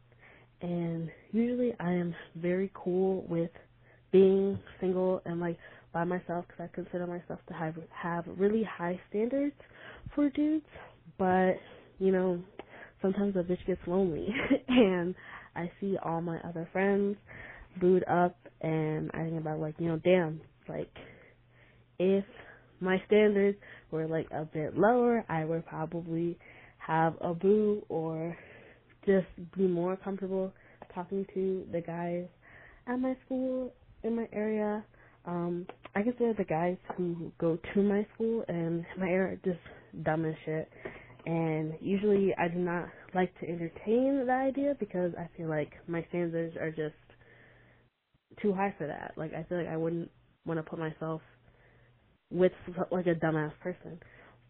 [0.62, 3.50] And usually I am very cool with
[4.12, 5.58] being single and like
[5.92, 9.54] by myself because I consider myself to have have really high standards
[10.14, 10.64] for dudes.
[11.18, 11.54] But
[11.98, 12.40] you know,
[13.02, 14.28] sometimes a bitch gets lonely,
[14.68, 15.14] and
[15.54, 17.16] I see all my other friends
[17.80, 20.90] booed up, and I think about like you know, damn, like
[21.98, 22.24] if
[22.80, 23.58] my standards
[23.90, 26.38] were like a bit lower, I would probably
[26.78, 28.36] have a boo or
[29.06, 29.26] just
[29.56, 30.52] be more comfortable
[30.94, 32.26] talking to the guys
[32.86, 34.84] at my school in my area.
[35.26, 39.58] Um, I consider the guys who go to my school and my area just
[40.04, 40.68] dumb as shit.
[41.26, 46.04] And usually I do not like to entertain the idea because I feel like my
[46.10, 46.94] standards are just
[48.42, 49.12] too high for that.
[49.16, 50.10] Like I feel like I wouldn't
[50.44, 51.22] want to put myself
[52.30, 52.52] with
[52.90, 53.98] like a dumbass person.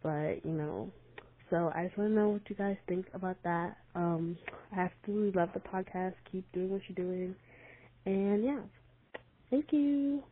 [0.02, 0.90] But you know,
[1.51, 3.76] so I just want to know what you guys think about that.
[3.95, 4.36] Um,
[4.74, 6.14] I absolutely love the podcast.
[6.30, 7.34] Keep doing what you're doing,
[8.07, 8.61] and yeah,
[9.51, 10.22] thank you.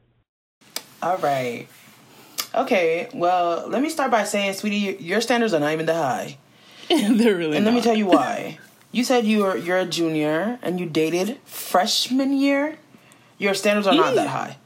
[1.03, 1.67] All right.
[2.55, 6.37] Okay, well, let me start by saying, sweetie, your standards are not even that high.
[6.89, 7.57] They're really.
[7.57, 8.59] And let me tell you why.
[8.95, 12.77] You said you were you're a junior and you dated freshman year.
[13.39, 14.59] Your standards are not that high.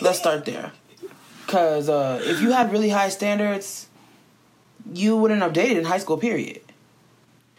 [0.00, 0.72] Let's start there.
[1.48, 3.88] Cause uh, if you had really high standards,
[4.92, 6.16] you wouldn't have dated in high school.
[6.16, 6.60] Period.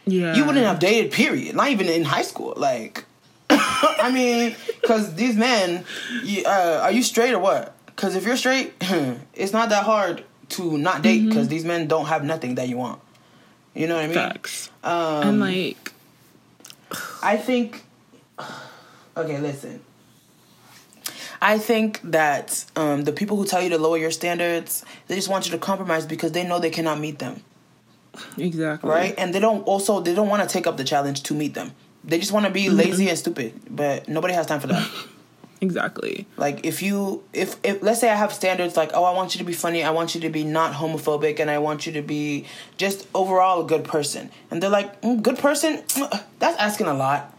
[0.06, 0.34] Yeah.
[0.34, 1.12] You wouldn't have dated.
[1.12, 1.54] Period.
[1.56, 2.54] Not even in high school.
[2.56, 3.04] Like,
[3.50, 4.54] I mean,
[4.86, 5.84] cause these men,
[6.22, 7.74] you, uh, are you straight or what?
[7.96, 8.74] Cause if you're straight,
[9.34, 11.32] it's not that hard to not date.
[11.32, 13.00] Cause these men don't have nothing that you want.
[13.74, 14.14] You know what I mean?
[14.14, 14.70] Facts.
[14.82, 15.92] Um, and like,
[17.22, 17.84] I think.
[19.16, 19.80] Okay, listen.
[21.44, 25.28] I think that um, the people who tell you to lower your standards, they just
[25.28, 27.42] want you to compromise because they know they cannot meet them,
[28.38, 28.88] exactly.
[28.88, 29.14] right?
[29.18, 31.72] And they don't also they don't want to take up the challenge to meet them.
[32.02, 34.90] They just want to be lazy and stupid, but nobody has time for that.
[35.60, 36.26] Exactly.
[36.36, 39.38] like if you if if let's say I have standards like oh I want you
[39.38, 42.02] to be funny, I want you to be not homophobic, and I want you to
[42.02, 42.44] be
[42.76, 45.82] just overall a good person, and they're like mm, good person,
[46.38, 47.34] that's asking a lot.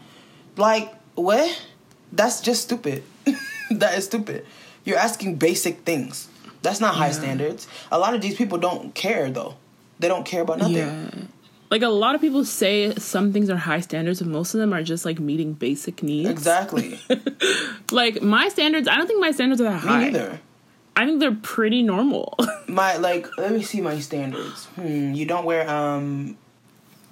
[0.58, 1.62] Like what?
[2.12, 3.04] That's just stupid.
[3.80, 4.46] that is stupid.
[4.84, 6.28] You're asking basic things.
[6.62, 7.12] That's not high Yeah.
[7.14, 7.68] standards.
[7.92, 9.56] A lot of these people don't care though.
[10.00, 10.76] They don't care about nothing.
[10.78, 11.10] Yeah.
[11.72, 14.72] Like a lot of people say some things are high standards, but most of them
[14.74, 16.30] are just like meeting basic needs.
[16.30, 17.00] Exactly.
[17.92, 20.04] Like my standards, I don't think my standards are that Me high.
[20.06, 20.40] neither.
[20.96, 22.36] I think they're pretty normal.
[22.68, 24.66] My like let me see my standards.
[24.76, 26.36] Hmm, you don't wear um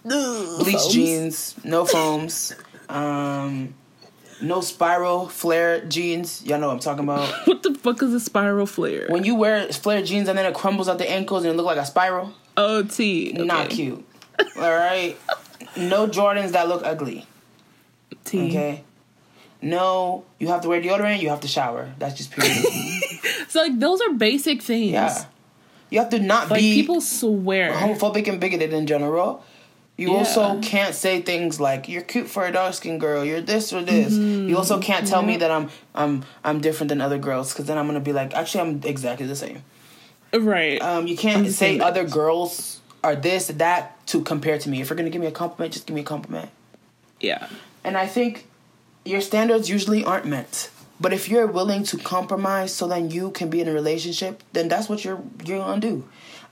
[0.03, 0.93] bleach Foams.
[0.93, 2.55] jeans, no foams,
[2.89, 3.73] um,
[4.43, 6.45] no spiral flare jeans.
[6.45, 7.27] Y'all know what I'm talking about.
[7.47, 9.07] what the fuck is a spiral flare?
[9.09, 11.65] When you wear flare jeans and then it crumbles at the ankles and it look
[11.65, 13.31] like a spiral, OT.
[13.33, 13.43] Okay.
[13.43, 14.05] not cute.
[14.57, 15.17] All right.
[15.77, 17.25] No Jordans that look ugly.
[18.25, 18.49] T.
[18.49, 18.83] Okay.
[19.61, 21.21] No, you have to wear deodorant.
[21.21, 21.93] You have to shower.
[21.97, 22.57] That's just period.
[23.47, 24.91] So like those are basic things.
[24.91, 25.25] yeah.
[25.91, 27.71] You have to not Like be people swear.
[27.71, 29.43] homophobic and bigoted in general.
[29.95, 30.17] You Yeah.
[30.17, 33.81] also can't say things like "you're cute for a dark skinned girl," "you're this or
[33.83, 37.65] this." You also can't tell me that I'm I'm I'm different than other girls because
[37.65, 39.63] then I'm gonna be like, actually, I'm exactly the same.
[40.33, 40.81] Right.
[40.81, 44.81] Um, you can't say other girls are this that to compare to me.
[44.81, 46.49] If you're gonna give me a compliment, just give me a compliment.
[47.19, 47.47] yeah.
[47.83, 48.47] And I think
[49.05, 50.69] your standards usually aren't met.
[51.01, 54.69] But if you're willing to compromise so then you can be in a relationship, then
[54.69, 56.05] that's what you're you're gonna do.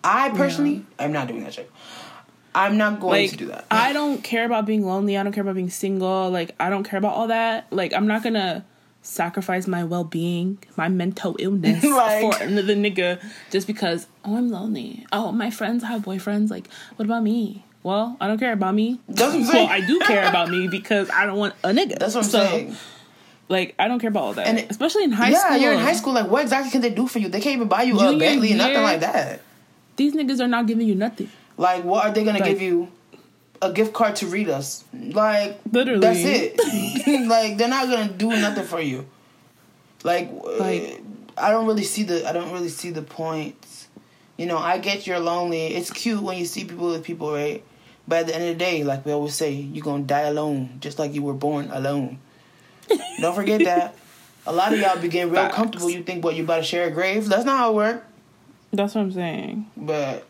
[0.04, 1.72] I personally, I'm not doing that shit.
[2.54, 3.66] I'm not going Like to do that.
[3.72, 5.18] I don't care about being lonely.
[5.18, 6.30] I don't care about being single.
[6.30, 7.68] Like I don't care about all that.
[7.72, 8.66] Like I'm not gonna
[9.04, 14.49] sacrifice my well being, my mental illness Like- for another nigga just because oh I'm
[14.49, 15.06] lonely.
[15.12, 16.49] Oh my friends have boyfriends.
[16.52, 17.64] Like what about me?
[17.84, 18.99] Well, I don't care about me.
[19.08, 19.68] That's what I'm well.
[19.68, 21.97] I do care about me because I don't want a nigga.
[21.97, 22.76] That's what I'm So, saying.
[23.49, 25.56] Like I don't care about all that, And it- especially in high yeah, school.
[25.58, 26.14] Yeah, you're in high school.
[26.14, 27.28] Like, what exactly can they do for you?
[27.28, 29.41] They can't even buy you a Bentley, nothing like that.
[29.95, 31.30] These niggas are not giving you nothing.
[31.58, 32.89] Like, what are they gonna Like- give you?
[33.64, 34.84] A gift card to read us.
[34.91, 35.99] Like, Literally.
[36.02, 36.58] that's it.
[37.28, 39.06] like, they're not gonna do nothing for you.
[40.04, 40.99] Like, Like-
[41.38, 42.28] uh, I don't really see the.
[42.28, 43.56] I don't really see the point.
[44.38, 45.68] You know, I get you're lonely.
[45.68, 47.64] It's cute when you see people with people, right?
[48.08, 50.78] But at the end of the day, like we always say, you're gonna die alone,
[50.80, 52.18] just like you were born alone.
[53.22, 53.95] don't forget that.
[54.47, 55.56] A lot of y'all be getting real Facts.
[55.56, 55.89] comfortable.
[55.91, 57.30] You think, what, you about to share a grave?
[57.30, 58.06] That's not how it works.
[58.74, 59.68] That's what I'm saying.
[59.78, 60.26] But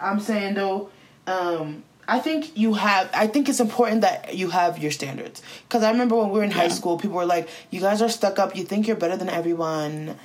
[0.00, 0.90] I'm saying though,
[1.26, 3.10] um, I think you have.
[3.12, 5.42] I think it's important that you have your standards.
[5.68, 8.08] Because I remember when we were in high school, people were like, "You guys are
[8.08, 8.56] stuck up.
[8.56, 10.16] You think you're better than everyone."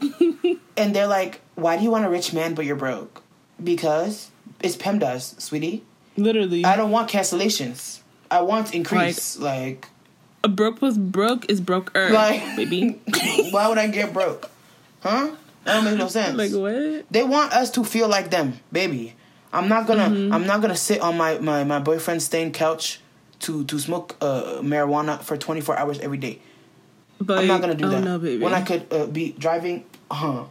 [0.76, 3.22] and they're like, "Why do you want a rich man but you're broke?"
[3.62, 4.30] Because
[4.60, 5.84] it's PEMDAS, sweetie.
[6.16, 8.00] Literally, I don't want cancellations.
[8.30, 9.38] I want increase.
[9.38, 9.88] Like,
[10.42, 13.00] a broke plus broke is broker, Like- baby.
[13.50, 14.50] why would I get broke?
[15.00, 15.36] Huh?
[15.66, 16.36] That don't make no sense.
[16.36, 17.04] like what?
[17.10, 19.14] They want us to feel like them, baby.
[19.52, 20.32] I'm not gonna Mm-hmm.
[20.32, 23.00] I'm not gonna sit on my, my, my boyfriend's stained couch
[23.40, 26.38] to to smoke uh, marijuana for 24 hours every day.
[27.20, 28.04] But I'm not gonna do oh, that.
[28.04, 28.42] No, baby.
[28.42, 30.44] When I could uh, be driving uh,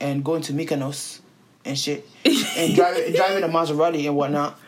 [0.00, 1.20] and going to Mykonos
[1.64, 4.58] and shit and driving driving a Maserati and whatnot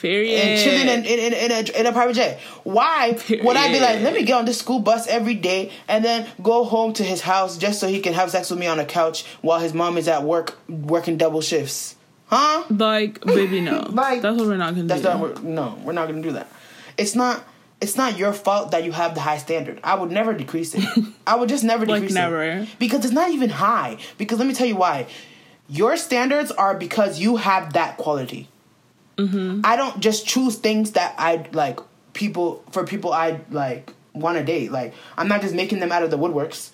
[0.00, 0.38] period.
[0.40, 2.40] and chilling in, in, in, in, a, in a private jet.
[2.64, 6.04] Why would I be like, let me get on this school bus every day and
[6.04, 8.78] then go home to his house just so he can have sex with me on
[8.80, 11.96] a couch while his mom is at work working double shifts?
[12.26, 12.64] Huh?
[12.70, 13.80] like, baby, no.
[13.90, 15.08] Like, that's what we're not gonna That's do.
[15.08, 15.20] not.
[15.20, 16.46] We're, no, we're not gonna do that.
[16.96, 17.42] It's not.
[17.80, 19.80] it's not your fault that you have the high standard.
[19.82, 20.84] I would never decrease it.
[21.26, 22.42] I would just never Like decrease never.
[22.42, 22.68] it.
[22.78, 23.96] Because it's not even high.
[24.18, 25.06] Because let me tell you why.
[25.66, 28.48] Your standards are because you have that quality.
[29.28, 29.60] Mm-hmm.
[29.64, 31.80] I don't just choose things that I like
[32.12, 34.72] people for people I like want to date.
[34.72, 36.70] Like I'm not just making them out of the woodworks.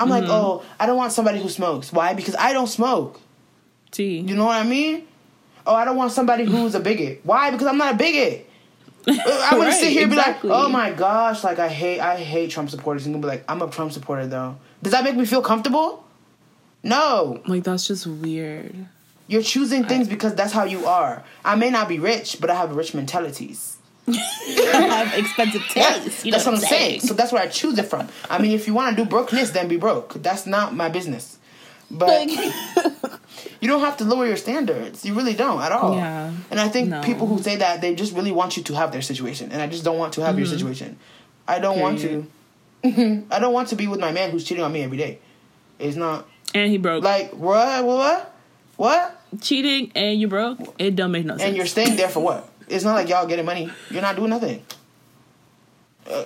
[0.00, 0.20] I'm Mm-hmm.
[0.20, 1.92] like, oh, I don't want somebody who smokes.
[1.92, 2.14] Why?
[2.14, 3.20] Because I don't smoke.
[3.90, 4.18] T.
[4.20, 5.06] You know what I mean?
[5.66, 7.20] Oh, I don't want somebody who's a bigot.
[7.24, 7.50] Why?
[7.50, 8.48] Because I'm not a bigot.
[9.08, 10.48] I wouldn't sit here and exactly.
[10.50, 13.06] be like, oh my gosh, like I hate I hate Trump supporters.
[13.06, 14.56] And gonna be like, I'm a Trump supporter though.
[14.82, 16.04] Does that make me feel comfortable?
[16.82, 17.42] No.
[17.46, 18.86] Like that's just weird.
[19.28, 21.22] You're choosing things because that's how you are.
[21.44, 23.76] I may not be rich, but I have rich mentalities.
[24.08, 26.24] I have expensive taste.
[26.24, 27.00] You know that's what I'm saying.
[27.00, 28.08] So that's where I choose it from.
[28.30, 30.14] I mean, if you want to do brokenness, then be broke.
[30.14, 31.38] That's not my business.
[31.90, 32.30] But
[33.60, 35.04] you don't have to lower your standards.
[35.04, 35.94] You really don't at all.
[35.94, 36.32] Yeah.
[36.50, 37.02] And I think No.
[37.02, 39.66] people who say that they just really want you to have their situation, and I
[39.66, 40.56] just don't want to have your mm-hmm.
[40.56, 40.98] situation.
[41.46, 42.26] I don't want to.
[43.30, 45.18] I don't want to be with my man who's cheating on me every day.
[45.78, 47.04] It's not and he broke.
[47.04, 48.34] like what what
[48.78, 50.58] what, cheating and you broke.
[50.78, 51.42] It don't make no sense.
[51.48, 52.48] and you're staying there for what?
[52.68, 53.70] It's not like y'all getting money.
[53.90, 54.62] You're not doing nothing.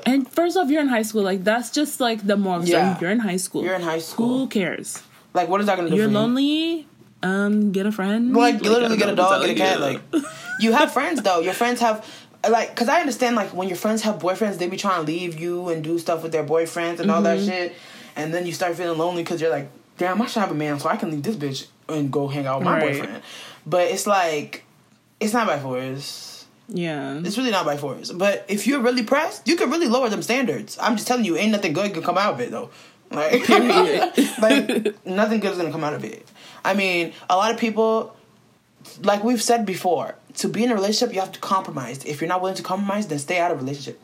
[0.06, 1.22] And first off, you're in high school.
[1.22, 2.98] Like that's just like the more Yeah.
[3.00, 3.64] you're in high school.
[3.64, 4.26] You're in high school.
[4.28, 4.46] Who school.
[4.48, 5.02] cares?
[5.34, 5.96] Like what is that gonna do?
[5.96, 6.18] You're for you?
[6.18, 6.86] lonely.
[7.24, 8.32] Um, get a friend.
[8.34, 9.80] Like literally I get a dog, get a cat.
[9.80, 10.24] Like you.
[10.60, 11.40] you have friends though.
[11.40, 12.06] Your friends have
[12.48, 15.38] like because I understand like when your friends have boyfriends, they be trying to leave
[15.38, 17.48] you and do stuff with their boyfriends and all that Mm-hmm.
[17.48, 17.74] shit,
[18.16, 20.78] and then you start feeling lonely because you're like, damn, I should have a man
[20.80, 22.92] so I can leave this bitch and go hang out with my Right.
[22.92, 23.22] boyfriend.
[23.66, 24.64] But it's like,
[25.20, 26.46] it's not by force.
[26.68, 27.20] yeah.
[27.24, 28.10] It's really not by force.
[28.10, 30.78] But if you're really pressed, you can really lower them standards.
[30.80, 32.70] I'm just telling you, ain't nothing good can come out of it though.
[33.10, 33.46] Like,
[34.40, 36.26] like nothing good is gonna come out of it.
[36.64, 38.16] I mean, a lot of people,
[39.02, 42.04] like we've said before, to be in a relationship, you have to compromise.
[42.04, 44.00] If you're not willing to compromise, then stay out of a relationship.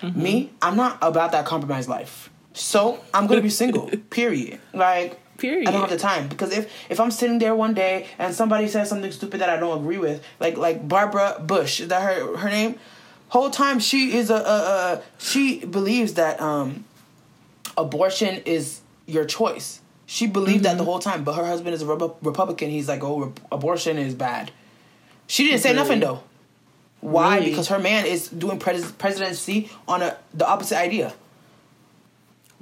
[0.00, 0.22] Mm-hmm.
[0.22, 2.30] Me, I'm not about that compromise life.
[2.52, 3.88] So I'm gonna be single.
[4.10, 4.58] period.
[4.74, 5.66] Like Period.
[5.68, 8.68] I don't have the time because if if I'm sitting there one day and somebody
[8.68, 12.36] says something stupid that I don't agree with, like like Barbara Bush, is that her
[12.36, 12.76] her name?
[13.28, 16.84] Whole time she is a, a, a she believes that um
[17.76, 19.80] abortion is your choice.
[20.06, 22.70] She believed that the whole time, but her husband is a Repu- Republican.
[22.70, 24.52] He's like, oh, re- abortion is bad.
[25.26, 25.82] She didn't say Really?
[25.82, 26.22] nothing though.
[27.00, 27.38] Why?
[27.38, 27.50] Really?
[27.50, 31.14] Because her man is doing pres- presidency on a the opposite idea.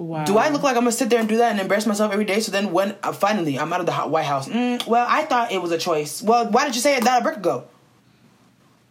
[0.01, 0.25] Wow.
[0.25, 2.25] Do I look like I'm gonna sit there and do that and embarrass myself every
[2.25, 2.39] day?
[2.39, 5.51] So then when uh, finally I'm out of the White House, mm, well, I thought
[5.51, 6.21] it was a choice.
[6.23, 7.65] Well, why did you say it that a brick ago?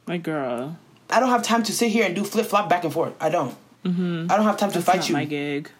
[0.06, 0.76] my girl?
[1.08, 3.14] I don't have time to sit here and do flip flop back and forth.
[3.20, 3.56] I don't.
[3.84, 4.26] Mm-hmm.
[4.30, 5.12] I don't have time to fight Not you.
[5.14, 5.70] my gig.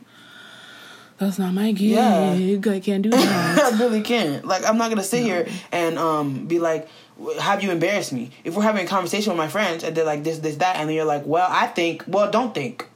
[1.19, 1.91] That's not my gig.
[1.91, 2.73] Yeah.
[2.73, 3.73] I can't do that.
[3.73, 4.45] I really can't.
[4.45, 6.89] Like, I'm not gonna sit here and um be like,
[7.39, 8.31] have you embarrassed me?
[8.43, 10.89] If we're having a conversation with my friends and they're like this, this, that, and
[10.89, 12.87] then you're like, well, I think, well, don't think.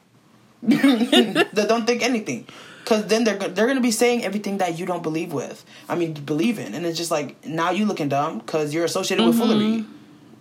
[0.69, 2.47] They don't think anything,
[2.83, 5.65] because then they're they're gonna be saying everything that you don't believe with.
[5.89, 9.25] I mean, believe in, and it's just like now you looking dumb because you're associated
[9.27, 9.85] with foolery.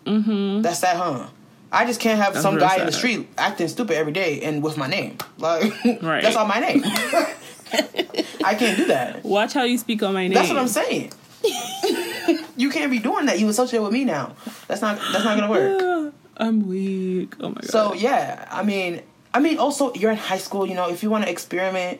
[0.05, 0.61] Mm-hmm.
[0.61, 1.27] That's that, huh?
[1.71, 4.61] I just can't have That's some guy in the street acting stupid every day and
[4.61, 5.17] with my name.
[5.39, 6.21] Like, Right.
[6.21, 6.83] that's all my name.
[8.45, 9.23] I can't do that.
[9.23, 10.33] Watch how you speak on my name.
[10.33, 11.11] That's what I'm saying.
[12.57, 13.39] you can't be doing that.
[13.39, 14.35] You associate with me now.
[14.67, 14.97] That's not.
[15.11, 16.13] That's not gonna work.
[16.37, 17.35] I'm weak.
[17.39, 17.65] Oh my god.
[17.65, 19.01] So yeah, I mean,
[19.33, 20.65] I mean, also you're in high school.
[20.65, 21.99] You know, if you want to experiment,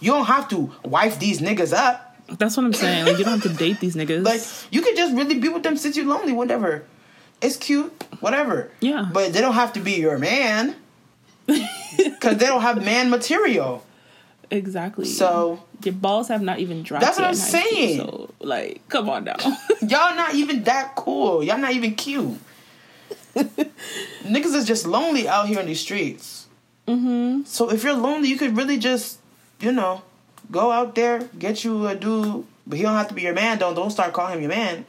[0.00, 2.16] you don't have to wife these niggas up.
[2.38, 3.06] that's what I'm saying.
[3.06, 4.24] Like you don't have to date these niggas.
[4.24, 4.40] Like
[4.72, 6.32] you could just really be with them since you're lonely.
[6.32, 6.84] Whatever,
[7.40, 7.92] it's cute.
[8.20, 8.70] Whatever.
[8.80, 9.08] Yeah.
[9.12, 10.76] But they don't have to be your man.
[11.96, 13.84] Because they don't have man material.
[14.50, 15.04] exactly.
[15.04, 17.04] So your balls have not even dropped.
[17.04, 17.98] That's what I'm in high school, saying.
[17.98, 19.36] so like, come on now.
[19.82, 21.42] Y'all not even that cool.
[21.42, 22.38] Y'all not even cute.
[24.24, 26.46] Niggas is just lonely out here in these streets.
[26.86, 27.44] Mm-hmm.
[27.44, 29.18] So if you're lonely, you could really just,
[29.60, 30.02] you know,
[30.50, 33.58] go out there, get you a dude, but he don't have to be your man.
[33.58, 34.84] Don't don't start calling him your man.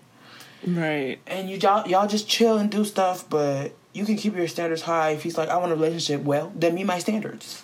[0.68, 1.20] right.
[1.28, 4.82] And you y'all, y'all just chill and do stuff, but you can keep your standards
[4.82, 5.12] high.
[5.12, 7.64] If he's like, I want a relationship, well, then meet my standards.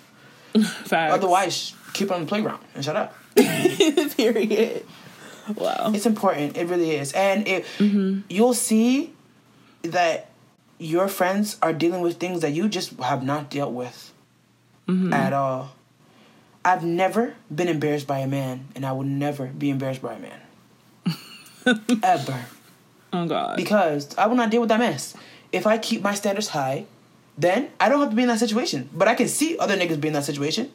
[0.86, 1.14] Facts.
[1.14, 3.16] Otherwise, keep on the playground and shut up.
[3.36, 4.86] period.
[5.56, 5.92] Wow.
[5.94, 6.58] It's important.
[6.58, 7.14] It really is.
[7.14, 7.66] And it
[8.30, 9.14] you'll see
[9.84, 10.29] that
[10.80, 14.14] your friends are dealing with things that you just have not dealt with
[14.88, 15.14] mm-hmm.
[15.14, 15.76] at all.
[16.64, 20.20] I've never been embarrassed by a man, and I will never be embarrassed by a
[20.20, 20.42] man.
[22.04, 22.46] Ever.
[23.12, 23.58] Oh god.
[23.58, 25.16] Because I will not deal with that mess.
[25.52, 26.86] If I keep my standards high,
[27.38, 28.90] then I don't have to be in that situation.
[28.94, 30.72] But I can see other niggas be in that situation.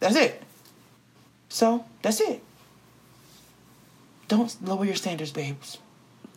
[0.00, 0.42] That's it.
[1.48, 2.42] So, that's it.
[4.28, 5.78] Don't lower your standards, babes.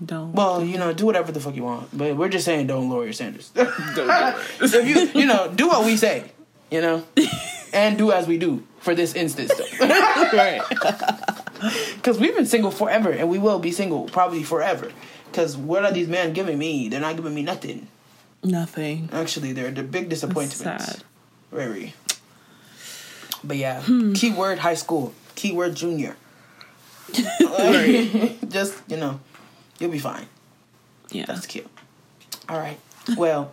[0.04, 0.34] Don't.
[0.34, 3.04] Well, you know, do whatever the fuck you want, but we're just saying don't lower
[3.04, 3.50] your standards.
[3.56, 4.36] Don't do it.
[4.74, 6.32] if you, you know, do what we say,
[6.72, 7.04] you know,
[7.74, 10.62] and do as we do for this instance, right.
[11.96, 14.92] Because we've been single forever, and we will be single probably forever.
[15.30, 16.90] Because what are these men giving me?
[16.90, 17.88] They're not giving me nothing.
[18.44, 19.08] Nothing.
[19.14, 20.56] Actually, they're the big disappointments.
[20.58, 21.04] Sad.
[21.52, 21.94] Very.
[23.44, 24.14] But yeah, Hmm.
[24.14, 26.16] keyword high school, keyword junior.
[28.50, 29.20] Just you know,
[29.82, 30.28] you'll be fine.
[31.10, 31.26] Yeah.
[31.26, 31.68] That's cute.
[32.48, 32.78] All right.
[33.18, 33.52] Well,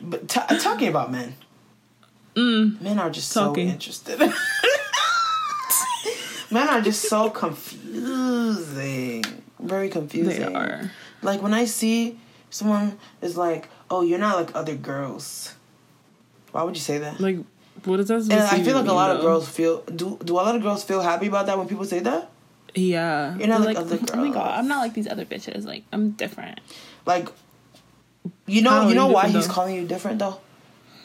[0.00, 1.34] but t- talking about men,
[2.36, 3.34] men are just Mm.
[3.34, 3.68] Talking.
[3.68, 4.18] so interested.
[6.50, 9.24] men are just so confusing.
[9.58, 10.40] Very confusing.
[10.40, 10.90] They are.
[11.22, 15.54] Like when I see someone is like, "Oh, you're not like other girls."
[16.52, 17.20] Why would you say that?
[17.20, 17.38] Like,
[17.84, 18.22] what is that?
[18.22, 20.56] supposed And I feel like a mean, lot of girls feel do do a lot
[20.56, 22.30] of girls feel happy about that when people say that?
[22.74, 23.36] Yeah.
[23.36, 24.58] You're not They're like other Oh my god.
[24.58, 25.64] I'm not like these other bitches.
[25.64, 26.60] Like, I'm different.
[27.06, 27.28] Like,
[28.46, 29.52] you know, you know why different, he's though?
[29.54, 30.40] calling you different though?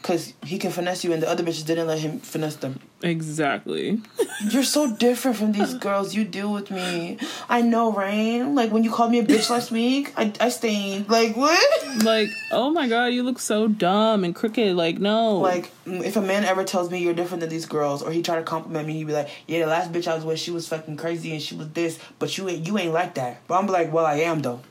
[0.05, 2.79] Because he can finesse you, and the other bitches didn't let him finesse them.
[3.01, 3.99] Exactly.
[4.51, 6.13] You're so different from these girls.
[6.13, 7.17] You deal with me.
[7.49, 8.53] I know, Rain.
[8.53, 11.09] Like when you called me a bitch last week, I I stained.
[11.09, 12.03] Like what?
[12.03, 14.75] like, oh my god, you look so dumb and crooked.
[14.75, 15.37] Like, no.
[15.37, 18.35] Like if a man ever tells me you're different than these girls, or he try
[18.35, 20.67] to compliment me, he'd be like, "Yeah, the last bitch I was with, she was
[20.67, 23.65] fucking crazy and she was this, but you ain't you ain't like that." But I'm
[23.65, 24.61] like, "Well, I am though."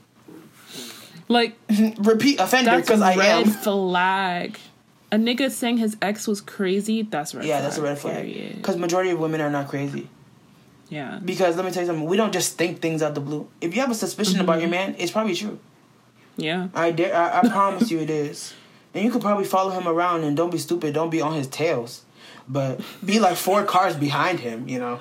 [1.29, 1.57] like
[1.99, 3.51] Repeat offender because I red am.
[3.51, 4.59] flag.
[5.15, 7.63] A nigga saying his ex was crazy, that's red Yeah, flag.
[7.63, 8.57] that's a red flag.
[8.57, 10.09] Because majority of women are not crazy.
[10.89, 11.21] Yeah.
[11.25, 13.47] Because let me tell you something, we don't just think things out the blue.
[13.61, 14.93] If you have a suspicion about your mm-hmm.
[14.93, 15.61] man, it's probably true.
[16.37, 16.67] Yeah.
[16.75, 18.55] I dare, I, I promise you it is.
[18.93, 21.47] And you could probably follow him around and don't be stupid, don't be on his
[21.47, 22.03] tails.
[22.49, 24.95] But be like four cars behind him, you know,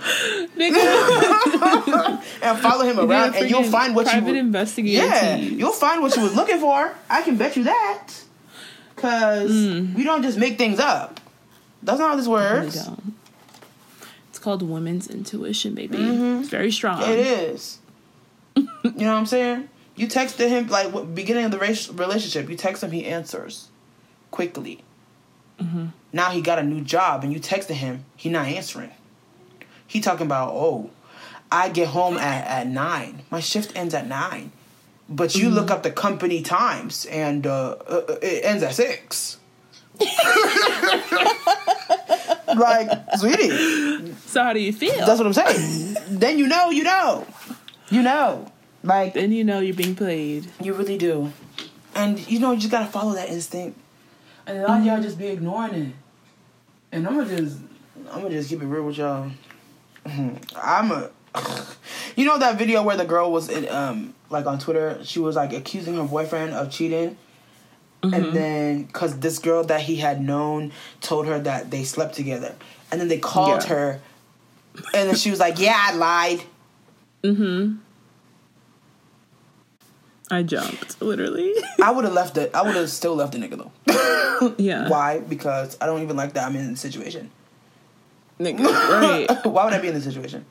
[2.43, 4.39] and follow him around, and you'll find what you're private you.
[4.39, 6.93] investigator Yeah, you'll find what you was looking for.
[7.09, 8.09] I can bet you that.
[9.03, 9.95] Cause Mm.
[9.95, 11.19] we don't just make things up.
[11.83, 12.85] That's not how this works.
[12.85, 13.13] don't.
[14.29, 15.97] It's called women's intuition, baby.
[15.97, 17.01] It's very strong.
[17.01, 17.11] Mm-hmm.
[17.11, 17.79] It is.
[18.55, 19.67] you know what I'm saying?
[19.97, 22.49] You texted him like beginning of the race, relationship.
[22.49, 23.67] You text him, he answers
[24.31, 24.85] quickly.
[25.59, 25.87] Mm-hmm.
[26.13, 28.91] Now he got a new job, and you texted him, he not answering.
[29.85, 30.91] He talking about oh,
[31.51, 33.23] I get home at at nine.
[33.29, 34.53] My shift ends at nine,
[35.09, 35.55] but you Mm-hmm.
[35.55, 39.37] look up the company times, and uh, uh, it ends at six.
[42.55, 45.05] like, sweetie, So how do you feel?
[45.05, 45.97] that's what I'm saying.
[46.19, 47.25] then you know, you know,
[47.89, 48.47] you know.
[48.83, 50.47] Like then you know you're being played.
[50.61, 51.31] you really do,
[51.95, 53.79] and you know you just gotta follow that instinct.
[54.45, 55.93] And a lot of y'all just be ignoring it.
[56.91, 57.59] And I'm gonna just,
[58.11, 59.31] I'm gonna just keep it real with y'all.
[60.05, 61.09] I'm a,
[62.15, 65.35] you know that video where the girl was in, um, like on Twitter, she was
[65.35, 67.17] like accusing her boyfriend of cheating.
[68.03, 72.53] And then, cause this girl that he had known told her that they slept together,
[72.91, 73.67] and then they called Yeah.
[73.69, 74.01] her,
[74.93, 76.43] and then she was like, "Yeah, I lied."
[77.23, 77.75] Mm-hmm.
[80.29, 81.53] I jumped, literally.
[81.81, 82.53] I would have left it.
[82.53, 84.55] I would have still left the nigga though.
[84.57, 84.89] yeah.
[84.89, 85.19] Why?
[85.19, 87.31] Because I don't even like that I'm in the situation.
[88.37, 89.27] Nigga, right.
[89.45, 90.43] Why would I be in this situation?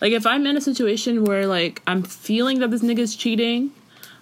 [0.00, 3.72] Like if I'm in a situation where like I'm feeling that this nigga's cheating,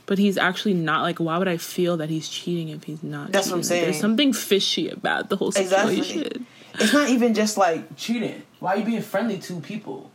[0.06, 3.30] but he's actually not, like why would I feel that he's cheating if he's not?
[3.32, 3.84] That's what I'm saying.
[3.84, 6.02] There's something fishy about the whole Exactly.
[6.02, 6.46] situation.
[6.80, 8.42] It's not even just like cheating.
[8.60, 10.10] Why are you being friendly to people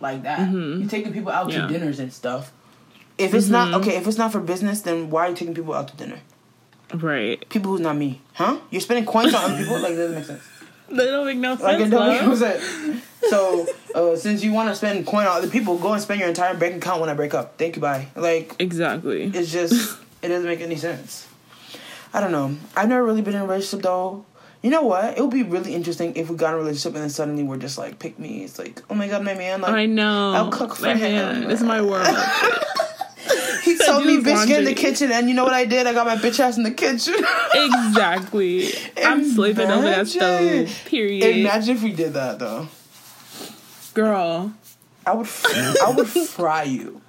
[0.00, 0.40] like that?
[0.40, 0.80] Mm-hmm.
[0.80, 1.62] You're taking people out Yeah.
[1.62, 2.52] to dinners and stuff.
[3.18, 3.80] If it's not mm-hmm.
[3.82, 6.20] okay, if it's not for business, then why are you taking people out to dinner?
[6.94, 7.46] Right.
[7.48, 8.58] People who's not me, huh?
[8.70, 9.74] You're spending coins on other people.
[9.74, 10.42] Like that doesn't make sense.
[10.90, 11.62] They don't make no sense.
[11.62, 13.02] Like it don't make no sense.
[13.28, 16.28] So uh, since you want to spend coin on other people, go and spend your
[16.28, 17.58] entire bank account when I break up.
[17.58, 18.08] Thank you, bye.
[18.16, 19.24] Like Exactly.
[19.34, 21.28] it's just it doesn't make any sense.
[22.12, 22.56] I don't know.
[22.76, 24.24] I've never really been in a relationship though.
[24.62, 25.16] You know what?
[25.16, 27.56] It would be really interesting if we got in a relationship and then suddenly we're
[27.56, 28.42] just like pick me.
[28.44, 30.32] It's like, oh my god, my man, like I know.
[30.32, 31.40] I'll cook for My him.
[31.40, 32.06] man, This is my world.
[33.86, 35.86] told me bitch get in the kitchen and you know what I did?
[35.86, 37.14] I got my bitch ass in the kitchen.
[37.54, 38.70] exactly.
[39.02, 40.82] I'm sleeping over that stove.
[40.86, 41.36] Period.
[41.36, 42.68] Imagine if we did that though.
[43.94, 44.52] Girl,
[45.06, 45.28] I would
[45.82, 47.00] I would fry you.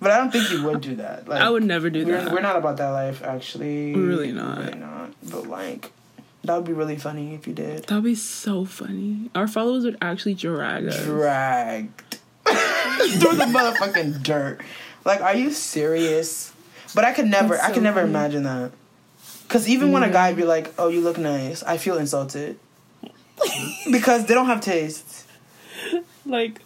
[0.00, 1.28] But I don't think you would do that.
[1.28, 2.32] Like I would never do we're, that.
[2.32, 3.94] we're not about that life actually.
[3.94, 4.58] We're really not.
[4.58, 5.12] Really not.
[5.22, 5.92] But like
[6.44, 7.84] that would be really funny if you did.
[7.84, 9.30] That'd be so funny.
[9.34, 11.04] Our followers would actually drag us.
[11.04, 14.60] dragged through the motherfucking dirt.
[15.04, 16.52] Like, are you serious?
[16.94, 18.10] But I could never, That's I could never funny.
[18.10, 18.72] imagine that.
[19.48, 22.56] Cause even when a guy be like, "Oh, you look nice," I feel insulted
[23.90, 25.26] because they don't have taste.
[26.24, 26.60] like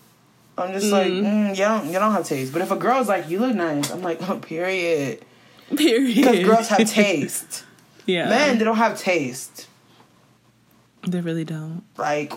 [0.59, 2.53] I'm just like, mm, you don't, you don't have taste.
[2.53, 5.25] But if a girl's like, you look nice, I'm like, oh, period.
[5.75, 6.15] Period.
[6.15, 7.65] Because girls have taste.
[8.07, 8.29] yeah.
[8.29, 9.67] Men, they don't have taste.
[11.09, 11.83] They really don't.
[11.97, 12.33] Like,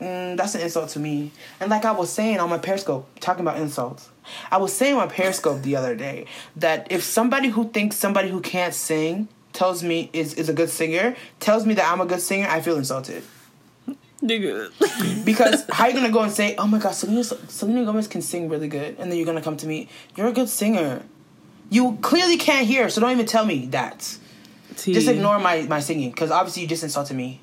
[0.00, 1.30] mm, that's an insult to me.
[1.60, 4.10] And like I was saying on my Periscope, talking about insults,
[4.50, 8.40] I was saying on Periscope the other day that if somebody who thinks somebody who
[8.40, 12.20] can't sing tells me is, is a good singer, tells me that I'm a good
[12.20, 13.22] singer, I feel insulted.
[14.22, 14.70] Nigga.
[15.24, 18.48] Because how you gonna go and say, "Oh my God, Selena, Selena Gomez can sing
[18.48, 21.02] really good," and then you're gonna come to me, "You're a good singer."
[21.70, 24.18] You clearly can't hear, so don't even tell me that.
[24.94, 27.40] Just ignore my my singing, because obviously you just insulted me.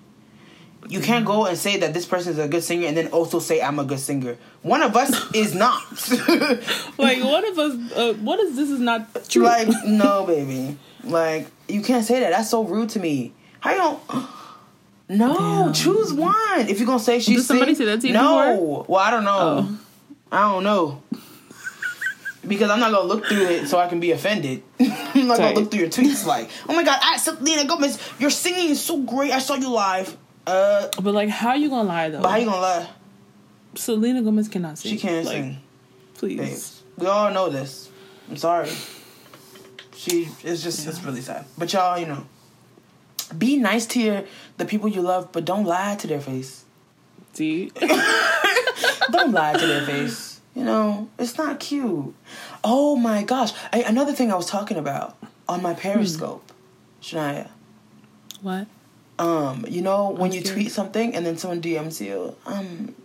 [0.88, 3.40] You can't go and say that this person is a good singer and then also
[3.40, 4.38] say I'm a good singer.
[4.62, 5.82] One of us is not.
[6.98, 7.92] Like, what if us?
[7.94, 9.44] Uh, what if this is not true?
[9.44, 10.78] like no, baby.
[11.04, 12.32] Like you can't say that.
[12.32, 13.34] That's so rude to me.
[13.60, 14.02] How you don't?
[15.12, 15.74] No, Damn.
[15.74, 16.34] choose one.
[16.70, 18.86] If you're gonna say she's Did somebody say that to you No, before?
[18.88, 19.68] well I don't know.
[19.68, 19.80] Oh.
[20.32, 21.02] I don't know.
[22.48, 24.62] Because I'm not gonna look through it so I can be offended.
[24.80, 25.56] I'm not Tight.
[25.56, 28.80] gonna look through your tweets like, oh my god, I, Selena Gomez, your singing is
[28.82, 29.32] so great.
[29.32, 30.16] I saw you live.
[30.50, 32.22] Uh, but like, how you gonna lie though?
[32.22, 32.88] but how you gonna lie?
[33.76, 34.92] Selena Gomez cannot sing.
[34.92, 35.58] She can't Like, sing.
[36.16, 36.38] Please.
[36.40, 36.84] babes.
[36.98, 37.90] We all know this.
[38.30, 38.70] I'm sorry.
[39.96, 41.46] She it's just it's really sad.
[41.58, 42.26] But y'all, you know,
[43.38, 44.24] be nice to your
[44.58, 46.66] the people you love, but don't lie to their face.
[47.34, 47.72] See.
[49.12, 50.40] Don't lie to their face.
[50.56, 52.14] You know, it's not cute.
[52.64, 53.52] Oh my gosh!
[53.74, 56.52] I, another thing I was talking about on my Periscope,
[57.02, 57.50] Shania.
[58.42, 58.68] what?
[59.20, 62.96] Um, you know when you tweet something and then someone DMs you, um,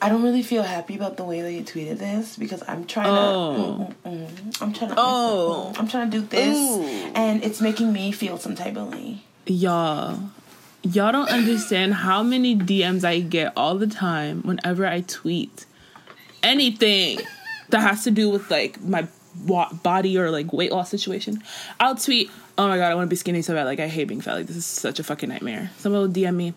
[0.00, 3.06] I don't really feel happy about the way that you tweeted this because I'm trying
[3.08, 3.94] Oh.
[4.04, 4.62] to, mm, mm, mm.
[4.62, 5.72] I'm trying to, Oh.
[5.76, 6.82] I'm trying to do this, Ooh.
[7.14, 9.22] and it's making me feel some type of way.
[9.46, 10.18] Y'all,
[10.82, 15.64] y'all don't understand how many DMs I get all the time whenever I tweet
[16.42, 17.20] anything
[17.70, 19.06] that has to do with like my
[19.82, 21.42] body or like weight loss situation.
[21.80, 23.64] I'll tweet, "Oh my god, I want to be skinny so bad.
[23.64, 24.34] Like I hate being fat.
[24.34, 26.54] Like this is such a fucking nightmare." Someone will DM me,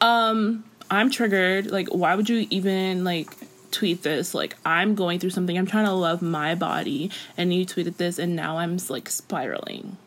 [0.00, 1.70] um, "I'm triggered.
[1.70, 3.30] Like why would you even like?"
[3.72, 7.66] tweet this like i'm going through something i'm trying to love my body and you
[7.66, 9.98] tweeted this and now i'm like spiraling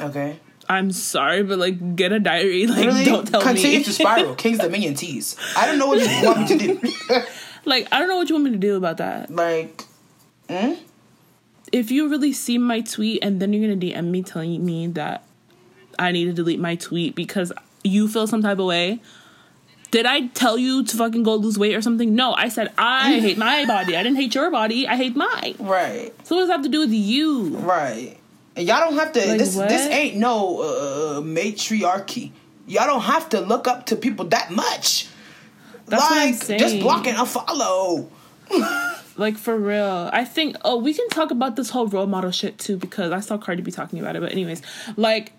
[0.00, 0.38] Okay.
[0.68, 2.66] I'm sorry, but like, get a diary.
[2.66, 3.84] Like, Literally, don't tell continue me.
[3.84, 4.34] Continue to spiral.
[4.36, 5.36] King's Dominion tease.
[5.56, 7.22] I don't know what you want me to do.
[7.64, 9.30] like, I don't know what you want me to do about that.
[9.30, 9.84] like,
[10.48, 10.78] mm?
[11.74, 15.24] If you really see my tweet and then you're gonna DM me telling me that
[15.98, 17.52] I need to delete my tweet because
[17.82, 19.00] you feel some type of way.
[19.90, 22.14] Did I tell you to fucking go lose weight or something?
[22.14, 23.96] No, I said I hate my body.
[23.96, 24.86] I didn't hate your body.
[24.86, 25.56] I hate mine.
[25.58, 26.12] right.
[26.22, 27.56] So what does that have to do with you?
[27.56, 28.18] Right.
[28.54, 29.26] And y'all don't have to.
[29.26, 29.68] Like this what?
[29.68, 32.30] this ain't no uh, matriarchy.
[32.68, 35.08] Y'all don't have to look up to people that much.
[35.86, 38.08] That's what I'm like just block and unfollow.
[39.16, 40.10] Like for real.
[40.12, 43.20] I think oh we can talk about this whole role model shit too because I
[43.20, 44.20] saw Cardi B talking about it.
[44.20, 44.62] But anyways,
[44.96, 45.32] like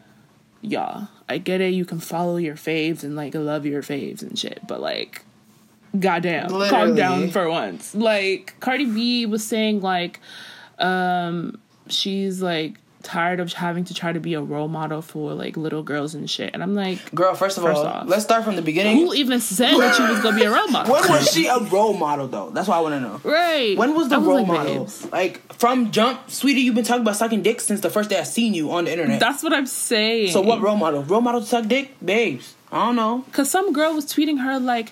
[0.62, 4.38] yeah, I get it, you can follow your faves and like love your faves and
[4.38, 5.24] shit, but like
[6.00, 7.94] goddamn, calm down for once.
[7.94, 10.20] Like Cardi B was saying like
[10.80, 15.56] um she's like tired of having to try to be a role model for like
[15.56, 16.52] little girls and shit.
[16.54, 18.98] And I'm like Girl, first of First all, off, let's start from the beginning.
[18.98, 20.92] who even said that she was gonna be a role model?
[20.94, 22.50] when was she a role model though?
[22.50, 23.22] That's what I want to know.
[23.24, 23.78] Right.
[23.78, 24.80] When was the I role like, model?
[24.80, 25.12] babes.
[25.12, 28.24] Like from jump, sweetie, you've been talking about sucking dick since the first day I
[28.24, 29.20] seen you on the internet.
[29.20, 30.32] That's what I'm saying.
[30.32, 31.04] so what role model?
[31.04, 32.56] Role model to suck dick, babes.
[32.72, 33.24] I don't know.
[33.32, 34.92] Cause some girl was tweeting her like,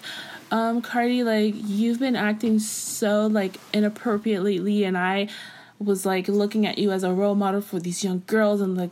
[0.52, 5.28] um, Cardi, like you've been acting so like inappropriate lately, and I
[5.80, 8.92] was like looking at you as a role model for these young girls, and like,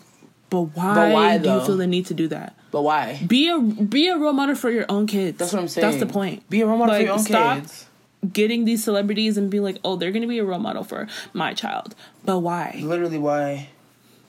[0.49, 2.55] but why, why, do you feel the need to do that?
[2.71, 3.19] But why?
[3.25, 5.37] Be a be a role model for your own kids.
[5.37, 5.87] That's what I'm saying.
[5.87, 6.49] That's the point.
[6.49, 7.87] Be a role model for your own stop kids.
[8.31, 11.53] Getting these celebrities and be like, oh, they're gonna be a role model for my
[11.53, 12.79] child, but why?
[12.83, 13.69] Literally, why?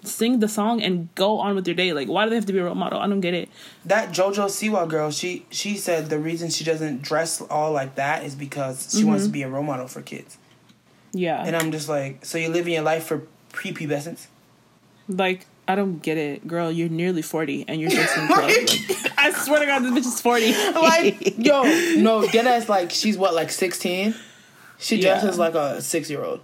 [0.04, 1.92] Sing the song and go on with your day.
[1.92, 2.98] Like, why do they have to be a role model?
[2.98, 3.48] I don't get it.
[3.84, 8.24] That JoJo Siwa girl, she she said the reason she doesn't dress all like that
[8.24, 9.32] is because she wants to Mm-hmm.
[9.32, 10.38] be a role model for kids.
[11.12, 11.42] Yeah.
[11.44, 14.26] And I'm just like, so you're living your life for prepubescence?
[15.08, 16.70] Like, I don't get it, girl.
[16.72, 18.44] You're nearly forty, and you're just in club.
[18.44, 20.52] Like, I swear to God, this bitch is forty.
[20.74, 21.62] Like, yo,
[22.02, 24.14] no, get us like she's what, like 16?
[24.78, 25.20] She Yeah.
[25.20, 26.40] dresses like a six year old.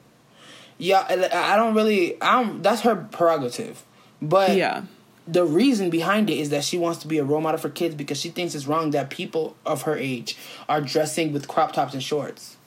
[0.77, 2.16] Yeah, I I don't really.
[2.23, 2.62] I'm.
[2.62, 3.85] That's her prerogative,
[4.23, 4.83] but yeah,
[5.27, 7.97] the reason behind it is that she wants to be a role model for kids
[7.97, 10.37] because she thinks it's wrong that people of her age
[10.69, 12.57] are dressing with crop tops and shorts.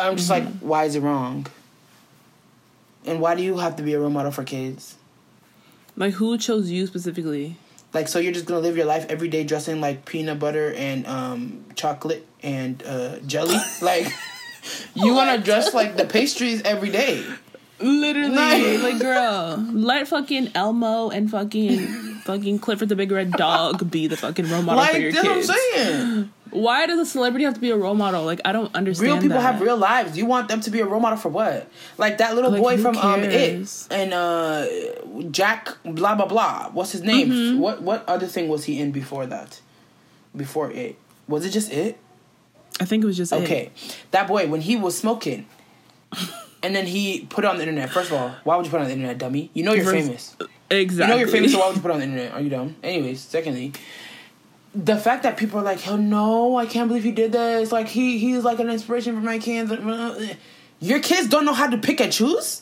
[0.00, 1.46] I'm just like, why is it wrong?
[3.04, 4.96] And why do you have to be a role model for kids?
[5.94, 7.56] like who chose you specifically?
[7.92, 11.06] Like, so you're just gonna live your life every day dressing like peanut butter and
[11.06, 13.56] um, chocolate and uh, jelly?
[13.82, 14.06] like,
[14.94, 17.22] you want to dress like the pastries every day.
[17.80, 18.34] Literally,
[18.78, 24.06] Like- like girl, let fucking Elmo and fucking fucking Clifford the Big Red Dog be
[24.06, 25.48] the fucking role model for your that's kids.
[25.48, 26.32] what I'm saying.
[26.50, 28.24] Why does a celebrity have to be a role model?
[28.24, 29.06] Like I don't understand.
[29.06, 29.54] Real people that.
[29.54, 30.18] have real lives.
[30.18, 31.68] You want them to be a role model for what?
[31.96, 34.66] Like that little Like, boy from um it and uh
[35.30, 36.70] Jack blah blah blah.
[36.72, 37.30] What's his name?
[37.30, 37.58] Mm-hmm.
[37.58, 39.60] What what other thing was he in before that?
[40.36, 40.96] Before it
[41.26, 41.98] was it just it?
[42.80, 43.42] I think it was just it.
[43.42, 43.70] Okay,
[44.10, 45.46] that boy when he was smoking,
[46.62, 47.90] and then he put it on the internet.
[47.90, 49.50] First of all, why would you put it on the internet, dummy?
[49.54, 50.36] You know you're First- famous.
[50.70, 51.04] Exactly.
[51.04, 52.32] You know you're famous, so why would you put it on the internet?
[52.32, 52.76] Are you dumb?
[52.82, 53.72] Anyways, secondly,
[54.74, 57.88] the fact that people are like, "Hell no, I can't believe he did this." Like
[57.88, 59.70] he he's like an inspiration for my kids.
[60.80, 62.61] Your kids don't know how to pick and choose.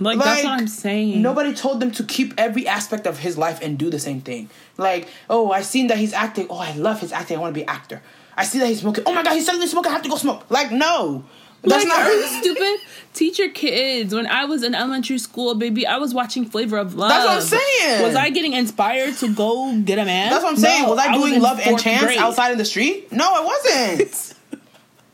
[0.00, 1.22] Like, that's what I'm saying.
[1.22, 4.50] Nobody told them to keep every aspect of his life and do the same thing.
[4.76, 6.46] Like, oh, I seen that he's acting.
[6.50, 7.36] Oh, I love his acting.
[7.36, 8.02] I want to be actor.
[8.36, 9.04] I see that he's smoking.
[9.06, 9.90] Oh my god, he's suddenly smoking.
[9.90, 10.48] I have to go smoke.
[10.50, 11.24] Like, no,
[11.62, 12.06] that's like, not.
[12.06, 12.80] are you stupid?
[13.14, 14.14] Teach your kids.
[14.14, 17.10] When I was in elementary school, baby, I was watching Flavor of Love.
[17.10, 18.02] That's what I'm saying.
[18.02, 20.30] Was I getting inspired to go get a man?
[20.30, 20.84] That's what I'm saying.
[20.84, 22.18] No, was I doing in love and chance grade.
[22.18, 23.10] outside in the street?
[23.10, 24.34] No, I wasn't.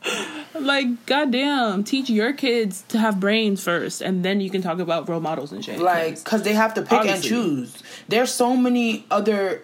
[0.59, 5.07] Like, goddamn, teach your kids to have brains first, and then you can talk about
[5.09, 5.79] role models and shit.
[5.79, 7.13] like, because they have to pick Obviously.
[7.35, 7.83] and choose.
[8.07, 9.61] There's so many other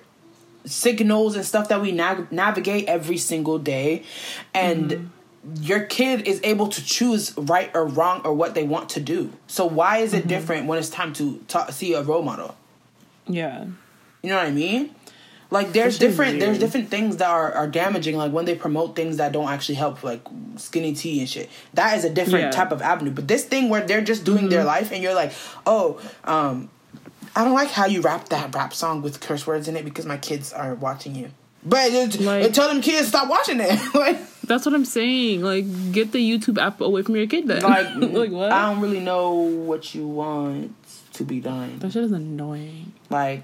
[0.65, 4.03] signals and stuff that we nav- navigate every single day,
[4.53, 4.89] and.
[4.91, 5.05] Mm-hmm.
[5.59, 9.33] Your kid is able to choose right or wrong or what they want to do.
[9.47, 10.19] So why is Mm-hmm.
[10.19, 12.55] it different when it's time to ta- see a role model?
[13.25, 13.65] yeah,
[14.21, 14.93] You know what I mean?
[15.51, 19.17] Like there's different there's different things that are, are damaging, like when they promote things
[19.17, 20.21] that don't actually help, like
[20.55, 21.49] skinny tea and shit.
[21.73, 22.49] That is a different Yeah.
[22.51, 22.59] Mm-hmm.
[22.61, 23.11] type of avenue.
[23.11, 25.33] But this thing where they're just doing their life and you're like,
[25.65, 26.69] oh, um,
[27.35, 30.05] I don't like how you rap that rap song with curse words in it because
[30.05, 31.31] my kids are watching you.
[31.65, 33.77] But it, Like- it tell them kids stop watching it.
[33.93, 35.41] like, that's what I'm saying.
[35.43, 37.47] Like, get the YouTube app away from your kid.
[37.47, 38.51] Then, like, like what?
[38.51, 40.73] I don't really know what you want
[41.13, 41.77] to be done.
[41.79, 42.93] that shit is annoying.
[43.09, 43.43] Like,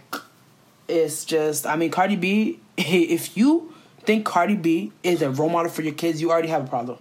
[0.88, 3.74] it's just, I mean, Cardi B, if you
[4.04, 6.98] think Cardi B is a role model for your kids, you already have a problem.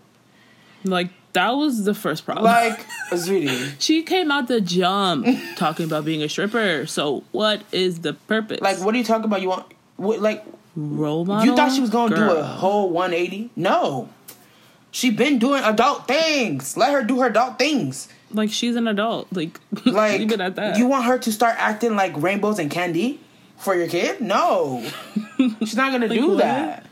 [0.85, 2.45] Like, that was the first problem.
[2.45, 2.85] Like,
[3.17, 5.27] sweetie, She came out the jump
[5.57, 6.87] talking about being a stripper.
[6.87, 8.61] So what is the purpose?
[8.61, 9.43] like, what are you talking about?
[9.43, 9.67] You want,
[9.97, 11.45] what, like, role model?
[11.47, 13.51] you thought she was gonna do a whole 180?
[13.57, 14.09] No.
[14.91, 16.77] She been doing adult things.
[16.77, 18.09] Let her do her adult things.
[18.33, 19.29] like she's an adult.
[19.31, 20.79] Like, Like, leave it at that.
[20.79, 23.21] you want her to start acting like rainbows and candy
[23.59, 24.21] for your kid?
[24.21, 24.85] No.
[25.61, 26.39] She's not gonna Like, do what?
[26.39, 26.87] that.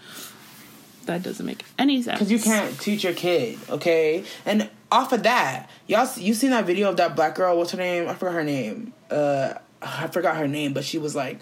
[1.06, 2.18] that doesn't make any sense.
[2.18, 4.24] Because you can't teach your kid, okay?
[4.46, 7.56] And off of that, y'all, you seen that video of that black girl?
[7.58, 8.08] What's her name?
[8.08, 8.92] I forgot her name.
[9.10, 11.40] Uh, I forgot her name, but she was like,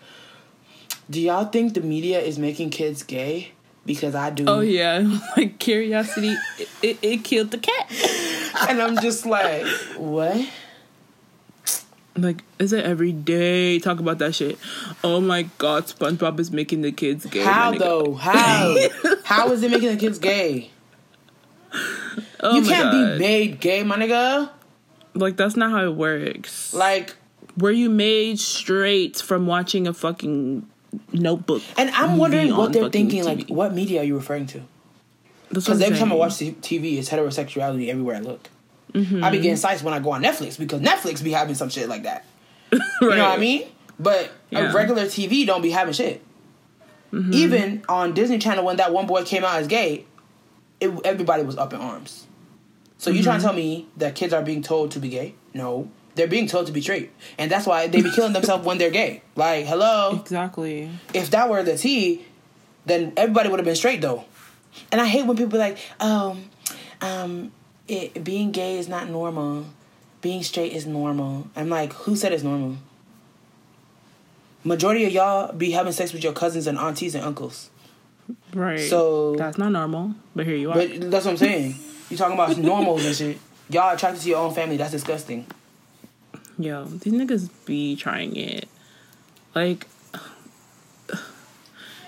[1.11, 3.53] "Do y'all think the media is making kids gay?
[3.87, 7.91] Because I do." Oh yeah, like curiosity, it, it, it killed the cat.
[8.69, 9.67] And I'm just like,
[9.97, 10.47] what?
[12.15, 14.59] Like, is it every day talk about that shit?
[15.03, 17.43] Oh my god, SpongeBob is making the kids gay.
[17.43, 18.15] How though?
[18.21, 18.77] How?
[19.25, 20.71] How is it making the kids gay?
[22.41, 23.19] Oh you can't God.
[23.19, 24.51] be made gay, my nigga.
[25.15, 26.73] Like that's not how it works.
[26.75, 27.17] Like,
[27.57, 30.67] Were you made straight from watching a fucking
[31.13, 31.63] Notebook?
[31.79, 33.25] and I'm wondering what they're thinking.
[33.25, 34.63] Like, what media are you referring to?
[35.51, 38.49] Because every time I watch TV, it's heterosexuality everywhere I look.
[38.95, 41.89] I be getting sites when I go on Netflix because Netflix be having some shit
[41.89, 42.25] like that.
[42.73, 42.81] You
[43.11, 43.69] know what I mean?
[43.99, 44.71] But Yeah.
[44.71, 46.23] a regular TV don't be having shit.
[47.13, 50.07] Even on Disney Channel, when that one boy came out as gay,
[50.81, 52.27] it, everybody was up in arms.
[52.97, 55.35] So you trying to tell me that kids are being told to be gay?
[55.53, 58.79] No, they're being told to be straight, and that's why they be killing themselves when
[58.79, 59.23] they're gay.
[59.37, 60.89] Like, hello, Exactly.
[61.13, 62.25] if that were the T,
[62.87, 64.25] then everybody would have been straight though.
[64.91, 66.49] And I hate when people are like, um,
[67.03, 67.53] um,
[67.89, 69.67] it, being gay is not normal.
[70.21, 71.49] Being straight is normal.
[71.57, 72.77] I'm like, who said it's normal?
[74.65, 77.71] Majority of y'all be having sex with your cousins and aunties and uncles.
[78.55, 78.79] Right.
[78.81, 80.15] So- that's not normal.
[80.37, 80.75] But here you are.
[80.75, 81.75] But that's what I'm saying.
[82.11, 83.39] You talking about normals and shit.
[83.69, 84.77] Y'all attracted to your own family.
[84.77, 85.47] That's disgusting.
[86.59, 88.69] Yo, these niggas be trying it.
[89.55, 89.89] Like,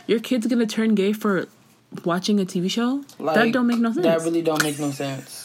[0.06, 1.48] your kid's gonna turn gay for
[2.04, 3.04] watching a TV show?
[3.18, 4.04] Like, that don't make no sense.
[4.04, 5.43] That really don't make no sense.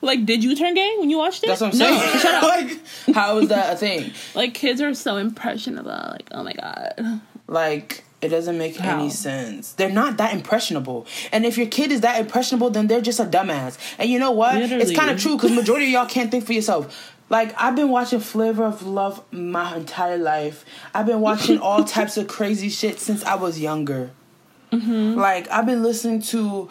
[0.00, 1.48] Like, did you turn gay when you watched it?
[1.48, 2.18] That's what I'm no, saying.
[2.20, 2.42] shut up.
[3.08, 4.12] like, how is that a thing?
[4.34, 5.90] Like, kids are so impressionable.
[5.90, 7.20] Like, oh my god.
[7.46, 9.72] Like, it doesn't make any sense.
[9.72, 11.06] They're not that impressionable.
[11.30, 13.78] And if your kid is that impressionable, then they're just a dumbass.
[13.98, 14.56] And you know what?
[14.56, 17.14] It's kind of true because majority of y'all can't think for yourself.
[17.30, 20.64] Like, I've been watching Flavor of Love my entire life.
[20.94, 24.10] I've been watching all types of crazy shit since I was younger.
[24.70, 26.68] Like I've been listening to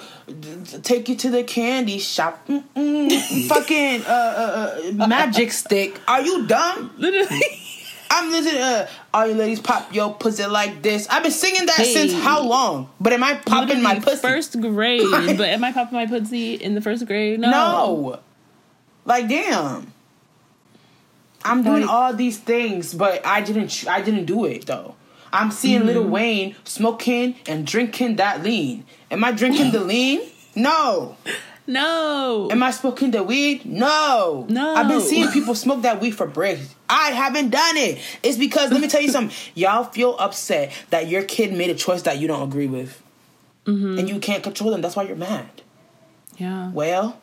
[0.84, 6.00] "Take You to the Candy Shop," fucking uh, uh, uh, Magic Stick.
[6.08, 6.92] Are you dumb?
[6.98, 7.42] Literally.
[8.10, 11.66] I'm listening to uh, "All You Ladies Pop Yo Pussy Like This." I've been singing
[11.66, 11.94] that Hey.
[11.94, 12.90] since how long?
[13.02, 14.22] But am I popping my Literally pussy?
[14.28, 15.02] First grade,
[15.38, 17.40] but am I popping my pussy in the first grade?
[17.40, 17.50] No.
[17.52, 18.20] No.
[19.06, 19.92] Like damn.
[21.44, 23.86] I'm doing Like- all these things, but I didn't.
[23.90, 24.96] I didn't do it though.
[25.34, 26.12] I'm seeing Lil Mm-hmm.
[26.12, 28.86] Wayne smoking and drinking that lean.
[29.12, 30.22] Am I drinking the lean?
[30.56, 31.16] No.
[31.70, 32.48] No.
[32.50, 33.66] Am I smoking the weed?
[33.66, 34.46] No.
[34.50, 34.74] No.
[34.76, 36.74] I've been seeing people smoke that weed for breaks.
[36.90, 38.00] I haven't done it.
[38.24, 39.36] It's because let me tell you something.
[39.56, 43.04] Y'all feel upset that your kid made a choice that you don't agree with,
[43.66, 44.00] Mm-hmm.
[44.00, 44.80] and you can't control them.
[44.82, 45.50] That's why you're mad.
[46.38, 46.72] yeah.
[46.72, 47.20] Well,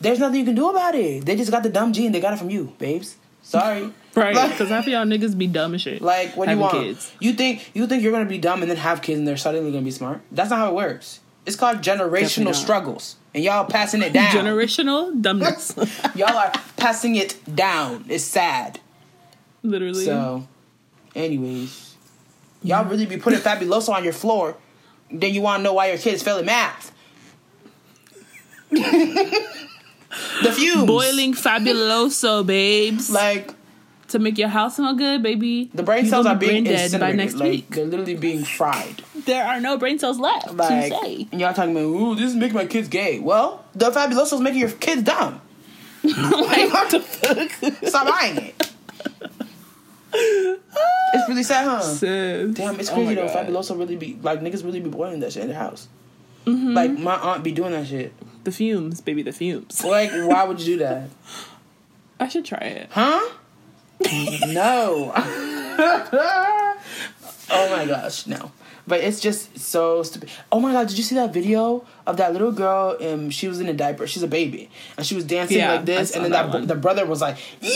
[0.00, 1.26] there's nothing you can do about it.
[1.26, 2.12] They just got the dumb gene.
[2.12, 3.16] They got it from you, babes.
[3.48, 3.90] Sorry.
[4.14, 4.34] Right.
[4.34, 6.02] Like, Because half of y'all niggas be dumb as shit.
[6.02, 6.74] like what do you want?
[6.74, 7.10] kids.
[7.18, 9.70] You think you think you're gonna be dumb and then have kids and they're suddenly
[9.72, 10.20] gonna be smart?
[10.30, 11.20] That's not how it works.
[11.46, 14.34] It's called generational struggles, and y'all passing it down.
[14.34, 15.74] Generational dumbness.
[16.14, 18.04] y'all are passing it down.
[18.08, 18.80] It's sad.
[19.62, 20.04] Literally.
[20.04, 20.46] So,
[21.14, 21.96] anyways,
[22.62, 24.56] y'all really be putting fabuloso on your floor.
[25.10, 26.92] Then you want to know why your kid's failing math.
[30.42, 33.10] The fumes, Boiling fabuloso, babes.
[33.10, 33.52] like
[34.08, 35.70] to make your house smell good, baby.
[35.74, 37.70] the brain cells are be being brain dead by next like week.
[37.70, 39.02] they're literally being fried.
[39.26, 40.92] There are no brain cells left Like
[41.30, 43.18] and y'all talking about, ooh, this is making my kids gay.
[43.18, 45.40] Well, the fabuloso is making your kids dumb.
[46.04, 47.50] like, what the fuck?
[47.88, 48.72] Stop buying it.
[50.12, 51.80] it's really sad, huh?
[51.82, 52.54] Sis.
[52.54, 53.28] Damn, it's Oh crazy my though.
[53.28, 55.88] Fabuloso really be like niggas really be boiling that shit in their house.
[56.46, 56.72] Mm-hmm.
[56.72, 58.12] Like my aunt be doing that shit.
[58.48, 59.84] The fumes, baby, the fumes.
[59.84, 61.10] Like, why would you do that?
[62.18, 62.88] I should try it.
[62.90, 63.20] Huh?
[64.46, 65.12] no.
[65.14, 66.76] oh
[67.50, 68.50] my gosh, no.
[68.88, 70.30] But it's just so stupid.
[70.50, 72.96] Oh my god, did you see that video of that little girl?
[73.00, 74.06] Um, she was in a diaper.
[74.06, 76.74] She's a baby, and she was dancing Yeah, like this, and then that that, the
[76.74, 77.68] brother was like, "No!"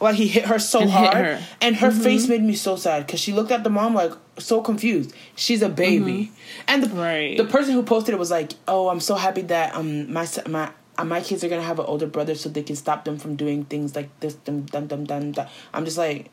[0.00, 1.22] Like he hit her so And hard, her.
[1.34, 1.44] Mm-hmm.
[1.60, 4.62] and her face made me so sad because she looked at the mom like so
[4.62, 5.12] confused.
[5.36, 6.30] She's a baby,
[6.68, 6.98] and the Mm-hmm.
[6.98, 7.36] Right.
[7.36, 10.70] the person who posted it was like, "Oh, I'm so happy that um my my."
[10.98, 13.34] uh, My kids are gonna have an older brother, so they can stop them from
[13.34, 14.34] doing things like this.
[14.46, 15.46] Dum, dum, dum, dum, dum.
[15.74, 16.28] I'm just like,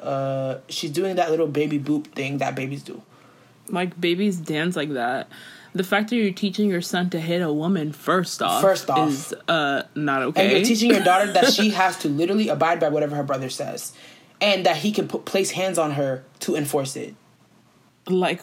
[0.00, 3.00] uh, she's doing that little baby boop thing that babies do.
[3.72, 5.28] Like babies dance like that.
[5.72, 9.08] The fact that you're teaching your son to hit a woman first off, First off.
[9.08, 10.42] is uh not okay.
[10.42, 13.48] And you're teaching your daughter that she has to literally abide by whatever her brother
[13.48, 13.92] says,
[14.40, 17.14] and that he can put place hands on her to enforce it.
[18.08, 18.42] like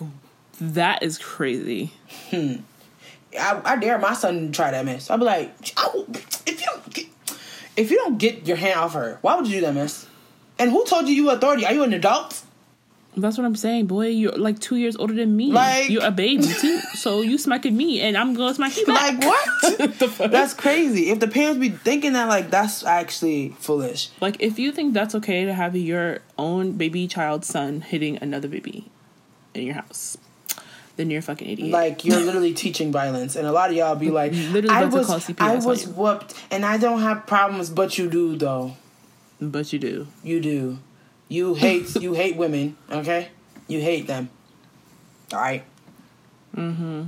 [0.61, 1.91] that is crazy.
[2.31, 5.09] I, I dare my son to try that mess.
[5.09, 7.05] I'll be like, if you don't get,
[7.75, 10.07] if you don't get your hand off her, why would you do that miss
[10.57, 11.65] And who told you you were authority?
[11.65, 12.41] Are you an adult?
[13.19, 14.07] That's what I'm saying, boy.
[14.09, 15.51] You're like two years older than me.
[15.51, 19.23] Like- you're a baby too, so you smacking me, and I'm gonna smack you back.
[19.23, 20.31] Like what?
[20.31, 21.09] that's crazy.
[21.09, 24.09] If the parents be thinking that, like that's actually foolish.
[24.21, 28.47] Like, if you think that's okay to have your own baby child son hitting another
[28.47, 28.85] baby
[29.55, 30.17] in your house,
[30.97, 31.71] then you're a fucking idiot.
[31.71, 35.07] Like you're literally teaching violence, and a lot of y'all be like, Literally "I was,
[35.09, 38.75] CPS I was whooped, and I don't have problems, but you do though.
[39.41, 40.07] but you do.
[40.23, 40.77] You do.
[41.29, 43.29] You hate you hate women, okay?
[43.67, 44.29] You hate them.
[45.33, 45.63] Alright?
[46.55, 47.07] Mm-hmm.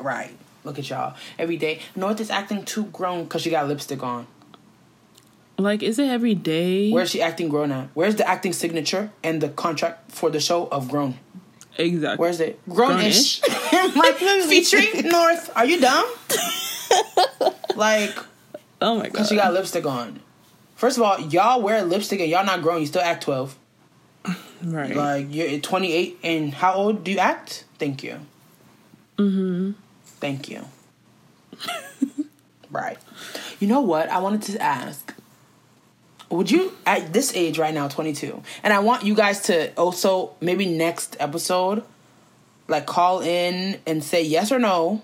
[0.00, 0.30] Right.
[0.64, 1.14] Look at y'all.
[1.38, 1.80] Every day.
[1.96, 4.26] North is acting too grown because she got lipstick on.
[5.58, 6.90] Like, is it every day?
[6.90, 7.88] Where's she acting grown at?
[7.94, 11.18] Where's the acting signature and the contract for the show of grown?
[11.78, 12.20] exactly?
[12.22, 12.58] Where's it?
[12.68, 13.40] Grownish.
[13.96, 15.50] like featuring North.
[15.56, 16.06] Are you dumb?
[17.76, 18.16] like,
[18.80, 19.12] Oh my god.
[19.12, 20.20] because she got lipstick on.
[20.82, 22.80] First of all, y'all wear lipstick and y'all not grown.
[22.80, 23.56] You still act 12.
[24.64, 24.96] right.
[24.96, 27.62] Like you're 28 and how old do you act?
[27.78, 28.18] Thank you.
[29.16, 29.70] Mm-hmm.
[30.04, 30.64] Thank you.
[32.72, 32.98] right.
[33.60, 34.08] You know what?
[34.10, 35.14] I wanted to ask.
[36.30, 40.34] Would you at this age right now, 22, and I want you guys to also
[40.40, 41.84] maybe next episode
[42.66, 45.02] like call in and say yes or no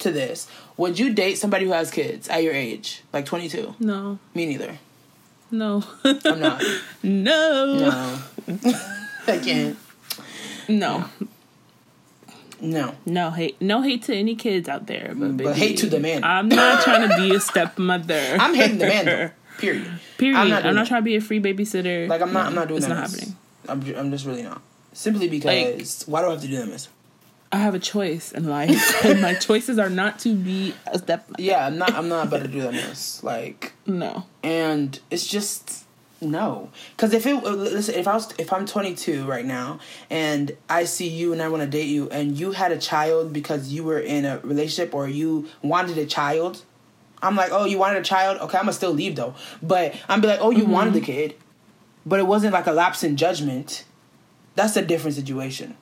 [0.00, 0.48] to this.
[0.76, 3.04] Would you date somebody who has kids at your age?
[3.12, 3.76] Like 22?
[3.78, 4.18] no.
[4.34, 4.76] Me neither.
[5.50, 5.82] No.
[6.04, 6.62] I'm not.
[7.02, 7.74] no.
[7.78, 8.22] No.
[9.26, 9.76] I can't.
[10.68, 11.04] No.
[12.60, 12.94] No.
[13.06, 13.60] No hate.
[13.60, 16.22] No hate to any kids out there, but, But hate to the man.
[16.24, 18.36] I'm not trying to be a stepmother.
[18.40, 19.30] I'm hating the man though.
[19.58, 19.90] Period.
[20.18, 20.36] Period.
[20.36, 20.86] I'm I'm not not, doing that.
[20.88, 22.08] trying to be a free babysitter.
[22.08, 22.46] Like I'm not.
[22.46, 22.94] I'm not doing It's that.
[22.94, 23.14] not mess.
[23.20, 23.36] happening.
[23.68, 23.96] I'm.
[23.96, 24.62] I'm just really not.
[24.92, 26.88] Simply because why do I have to do that, miss?
[27.52, 31.42] I have a choice in life, and my choices are not to be a stepmother.
[31.42, 31.94] Yeah, I'm not.
[31.94, 33.22] I'm not about to do that, miss.
[33.24, 34.24] Like, No.
[34.42, 35.84] and it's just
[36.20, 40.84] no, because if it listen, if I was if I'm 22 right now and I
[40.84, 43.82] see you and I want to date you and you had a child because you
[43.84, 46.62] were in a relationship or you wanted a child,
[47.22, 48.38] I'm like, oh, you wanted a child?
[48.42, 49.34] Okay, I'm gonna still leave though.
[49.62, 50.72] But I'm be like, oh, you Mm-hmm.
[50.72, 51.34] wanted the kid,
[52.06, 53.84] but it wasn't like a lapse in judgment.
[54.56, 55.76] That's a different situation.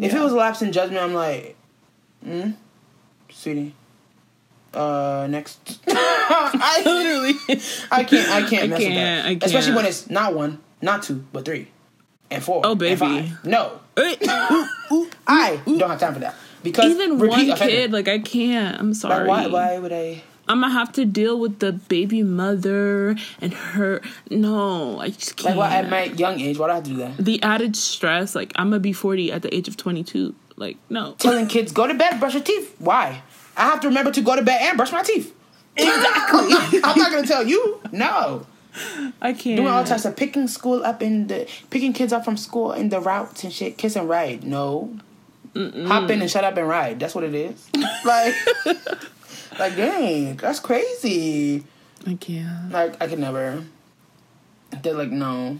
[0.00, 1.56] If it was a lapse in judgment, I'm like,
[2.24, 2.50] hmm,
[3.30, 3.74] sweetie.
[4.74, 5.80] Uh, next.
[5.88, 7.60] I literally,
[7.90, 9.46] I can't, I can't I mess can't, with that.
[9.46, 9.76] Especially can't.
[9.76, 11.68] when it's not one, not two, but three,
[12.30, 12.60] and four.
[12.64, 13.32] Oh, baby.
[13.42, 17.56] No, I don't have time for that because Even one offender.
[17.56, 18.78] kid, like I can't.
[18.78, 19.26] I'm sorry.
[19.26, 19.72] Like, why?
[19.72, 20.22] Why would I?
[20.48, 24.00] I'm gonna have to deal with the baby mother and her.
[24.30, 25.56] No, I just Like, can't.
[25.58, 26.58] why at my young age?
[26.58, 27.16] Why do I have to do that?
[27.18, 28.34] the added stress.
[28.34, 30.34] Like I'm gonna be 40 at the age of 22.
[30.56, 31.14] Like no.
[31.18, 32.74] Telling kids go to bed, brush your teeth.
[32.78, 33.22] Why?
[33.56, 35.34] I have to remember to go to bed and brush my teeth.
[35.76, 36.80] Exactly.
[36.84, 37.80] I'm not gonna tell you.
[37.92, 38.46] No.
[39.22, 39.56] I can't.
[39.56, 42.90] Doing all types of picking school up in the picking kids up from school in
[42.90, 43.78] the routes and shit.
[43.78, 44.44] Kiss and ride.
[44.44, 44.96] No.
[45.54, 47.00] Hop in and shut up and ride.
[47.00, 47.66] That's what it is.
[48.04, 48.34] like,
[49.58, 51.64] like dang, that's crazy.
[52.06, 52.70] I can't.
[52.70, 53.64] Like I could never.
[54.82, 55.58] They're like no,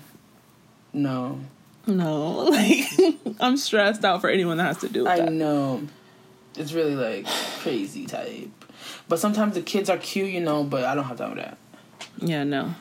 [0.92, 1.40] no.
[1.86, 2.84] No, like
[3.40, 5.32] I'm stressed out for anyone that has to do with I that.
[5.32, 5.86] know.
[6.56, 7.26] It's really like
[7.60, 8.48] crazy type.
[9.08, 10.64] But sometimes the kids are cute, you know.
[10.64, 11.58] But I don't have time for that.
[12.18, 12.74] Yeah, no.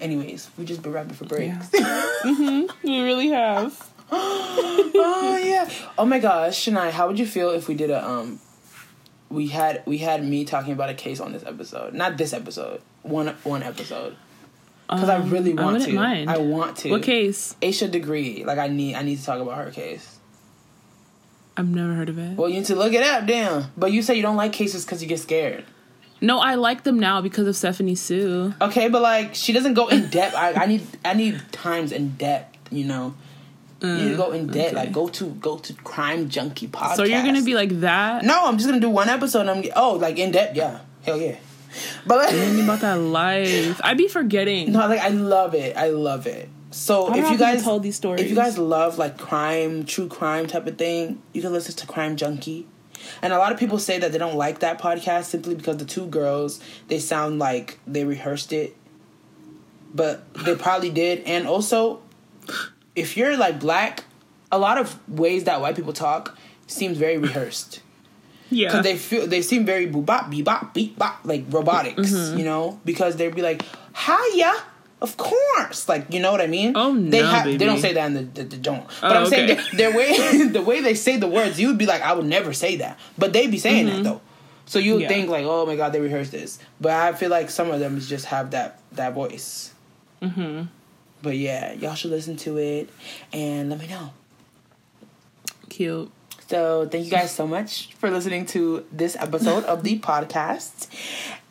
[0.00, 1.70] Anyways, we just been rapping for breaks.
[1.74, 2.66] Yeah.
[2.82, 3.90] We really have.
[4.10, 5.68] oh yeah.
[5.98, 8.40] Oh my gosh, Shania, how would you feel if we did a um
[9.30, 11.94] we had we had me talking about a case on this episode.
[11.94, 12.80] Not this episode.
[13.02, 14.16] One one episode.
[14.88, 15.92] Because I Um, really want wouldn't to.
[15.96, 16.30] mind.
[16.30, 16.90] I want to.
[16.90, 17.54] What case?
[17.60, 18.42] Asha Degree.
[18.44, 20.16] Like I need I need to talk about her case.
[21.56, 22.36] I've never heard of it.
[22.36, 23.64] Well, you need to look it up, damn.
[23.76, 25.64] But you say you don't like cases because you get scared.
[26.20, 28.54] No, I like them now because of Stephanie Soo.
[28.60, 30.34] Okay, but like she doesn't go in depth.
[30.34, 32.56] I, I need I need times in depth.
[32.72, 33.14] You know,
[33.80, 34.68] you need to go in debt.
[34.68, 34.76] okay.
[34.76, 36.96] Like go to go to Crime Junkie podcast.
[36.96, 38.24] So you're gonna be like that?
[38.24, 38.46] no.
[38.46, 39.46] I'm just gonna do one episode.
[39.46, 40.56] and I'm oh like in debt.
[40.56, 41.36] Yeah, hell yeah.
[42.06, 43.80] But like, me about that life.
[43.84, 44.72] I'd be forgetting.
[44.72, 45.76] no, like I love it.
[45.76, 46.48] I love it.
[46.70, 48.22] So if you guys tell these stories.
[48.22, 51.86] if you guys love like crime, true crime type of thing, you can listen to
[51.86, 52.66] Crime Junkie.
[53.22, 55.84] And a lot of people say that they don't like that podcast simply because the
[55.84, 58.76] two girls they sound like they rehearsed it,
[59.94, 61.20] but they probably did.
[61.24, 62.00] And also,
[62.98, 64.04] if you're like black,
[64.50, 67.80] a lot of ways that white people talk seems very rehearsed
[68.50, 68.68] yeah.
[68.68, 70.44] because they feel they seem very boo bop beep
[70.98, 72.38] bop like robotics, Mm-hmm.
[72.38, 73.62] you know, because they'd be like,
[74.06, 74.52] "Hiya."
[75.00, 76.72] Of course, like you know what I mean.
[76.74, 78.84] Oh, they no, have they don't say that in the the, the don't.
[79.00, 79.54] But Oh, I'm saying okay.
[79.62, 82.26] that their way the way they say the words, you would be like, I would
[82.26, 84.20] never say that, but they'd be saying that though.
[84.66, 85.10] So you would Mm-hmm.
[85.12, 85.16] Yeah.
[85.18, 86.58] think like, oh my god, they rehearsed this.
[86.80, 89.72] But I feel like some of them just have that that voice.
[90.20, 90.62] Mm-hmm.
[91.22, 92.90] But yeah, y'all should listen to it
[93.32, 94.12] and let me know.
[95.68, 96.10] Cute.
[96.48, 100.88] So thank you guys so much for listening to this episode of the podcast.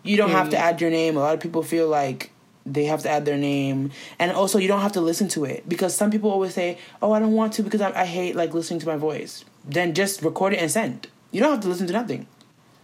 [0.03, 0.61] You don't have to mm.
[0.61, 1.17] add your name.
[1.17, 2.31] A lot of people feel like
[2.65, 5.69] they have to add their name and also you don't have to listen to it
[5.69, 8.53] because some people always say oh i don't want to because i, I hate like
[8.53, 11.87] listening to my voice then just record it and send you don't have to listen
[11.87, 12.27] to nothing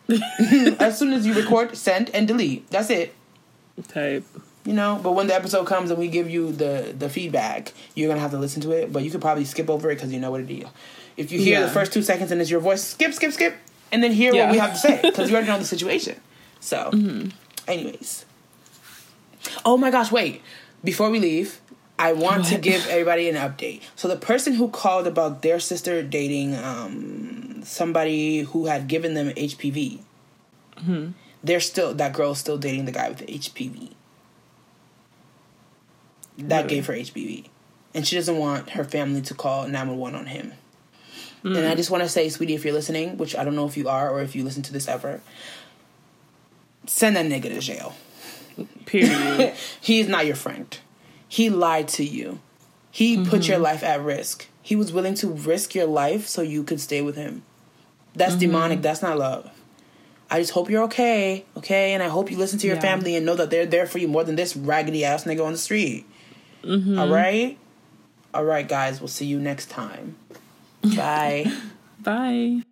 [0.80, 3.14] as soon as you record send and delete that's it
[3.88, 4.24] Type.
[4.64, 8.08] you know but when the episode comes and we give you the the feedback you're
[8.08, 10.20] gonna have to listen to it but you could probably skip over it because you
[10.20, 10.64] know what it is
[11.16, 11.66] if you hear Yeah.
[11.66, 13.56] the first two seconds and it's your voice skip skip skip
[13.90, 14.44] and then hear Yeah.
[14.44, 16.16] what we have to say because you already know the situation
[16.60, 17.30] so mm-hmm.
[17.66, 18.24] anyways
[19.64, 20.42] oh my gosh wait
[20.82, 21.60] before we leave
[21.98, 23.80] i want to give everybody an update.
[23.96, 29.30] So the person who called about their sister dating um somebody who had given them
[29.30, 30.00] hpv
[31.42, 33.92] they're still that girl's still dating the guy with the hpv
[36.38, 36.68] that Really?
[36.68, 37.46] gave her hpv
[37.94, 40.52] and she doesn't want her family to call 911 on him.
[41.44, 43.76] And i just want to say sweetie if you're listening which i don't know if
[43.76, 45.20] you are or if you listen to this ever
[46.86, 47.94] send that nigga to jail.
[48.84, 49.54] Period.
[49.80, 50.76] he is not your friend.
[51.34, 52.38] He lied to you.
[52.92, 53.64] He put your mm-hmm.
[53.64, 54.46] life at risk.
[54.62, 57.42] He was willing to risk your life so you could stay with him.
[58.14, 58.52] That's mm-hmm.
[58.52, 58.82] demonic.
[58.82, 59.50] That's not love.
[60.30, 61.92] I just hope you're okay, okay?
[61.92, 62.82] And I hope you listen to your Yeah.
[62.82, 65.50] family and know that they're there for you more than this raggedy ass nigga on
[65.50, 66.06] the street.
[66.62, 67.00] Mm-hmm.
[67.00, 67.58] All right?
[68.32, 69.00] All right, guys.
[69.00, 70.14] We'll see you next time.
[70.84, 71.52] Bye.
[72.00, 72.62] Bye.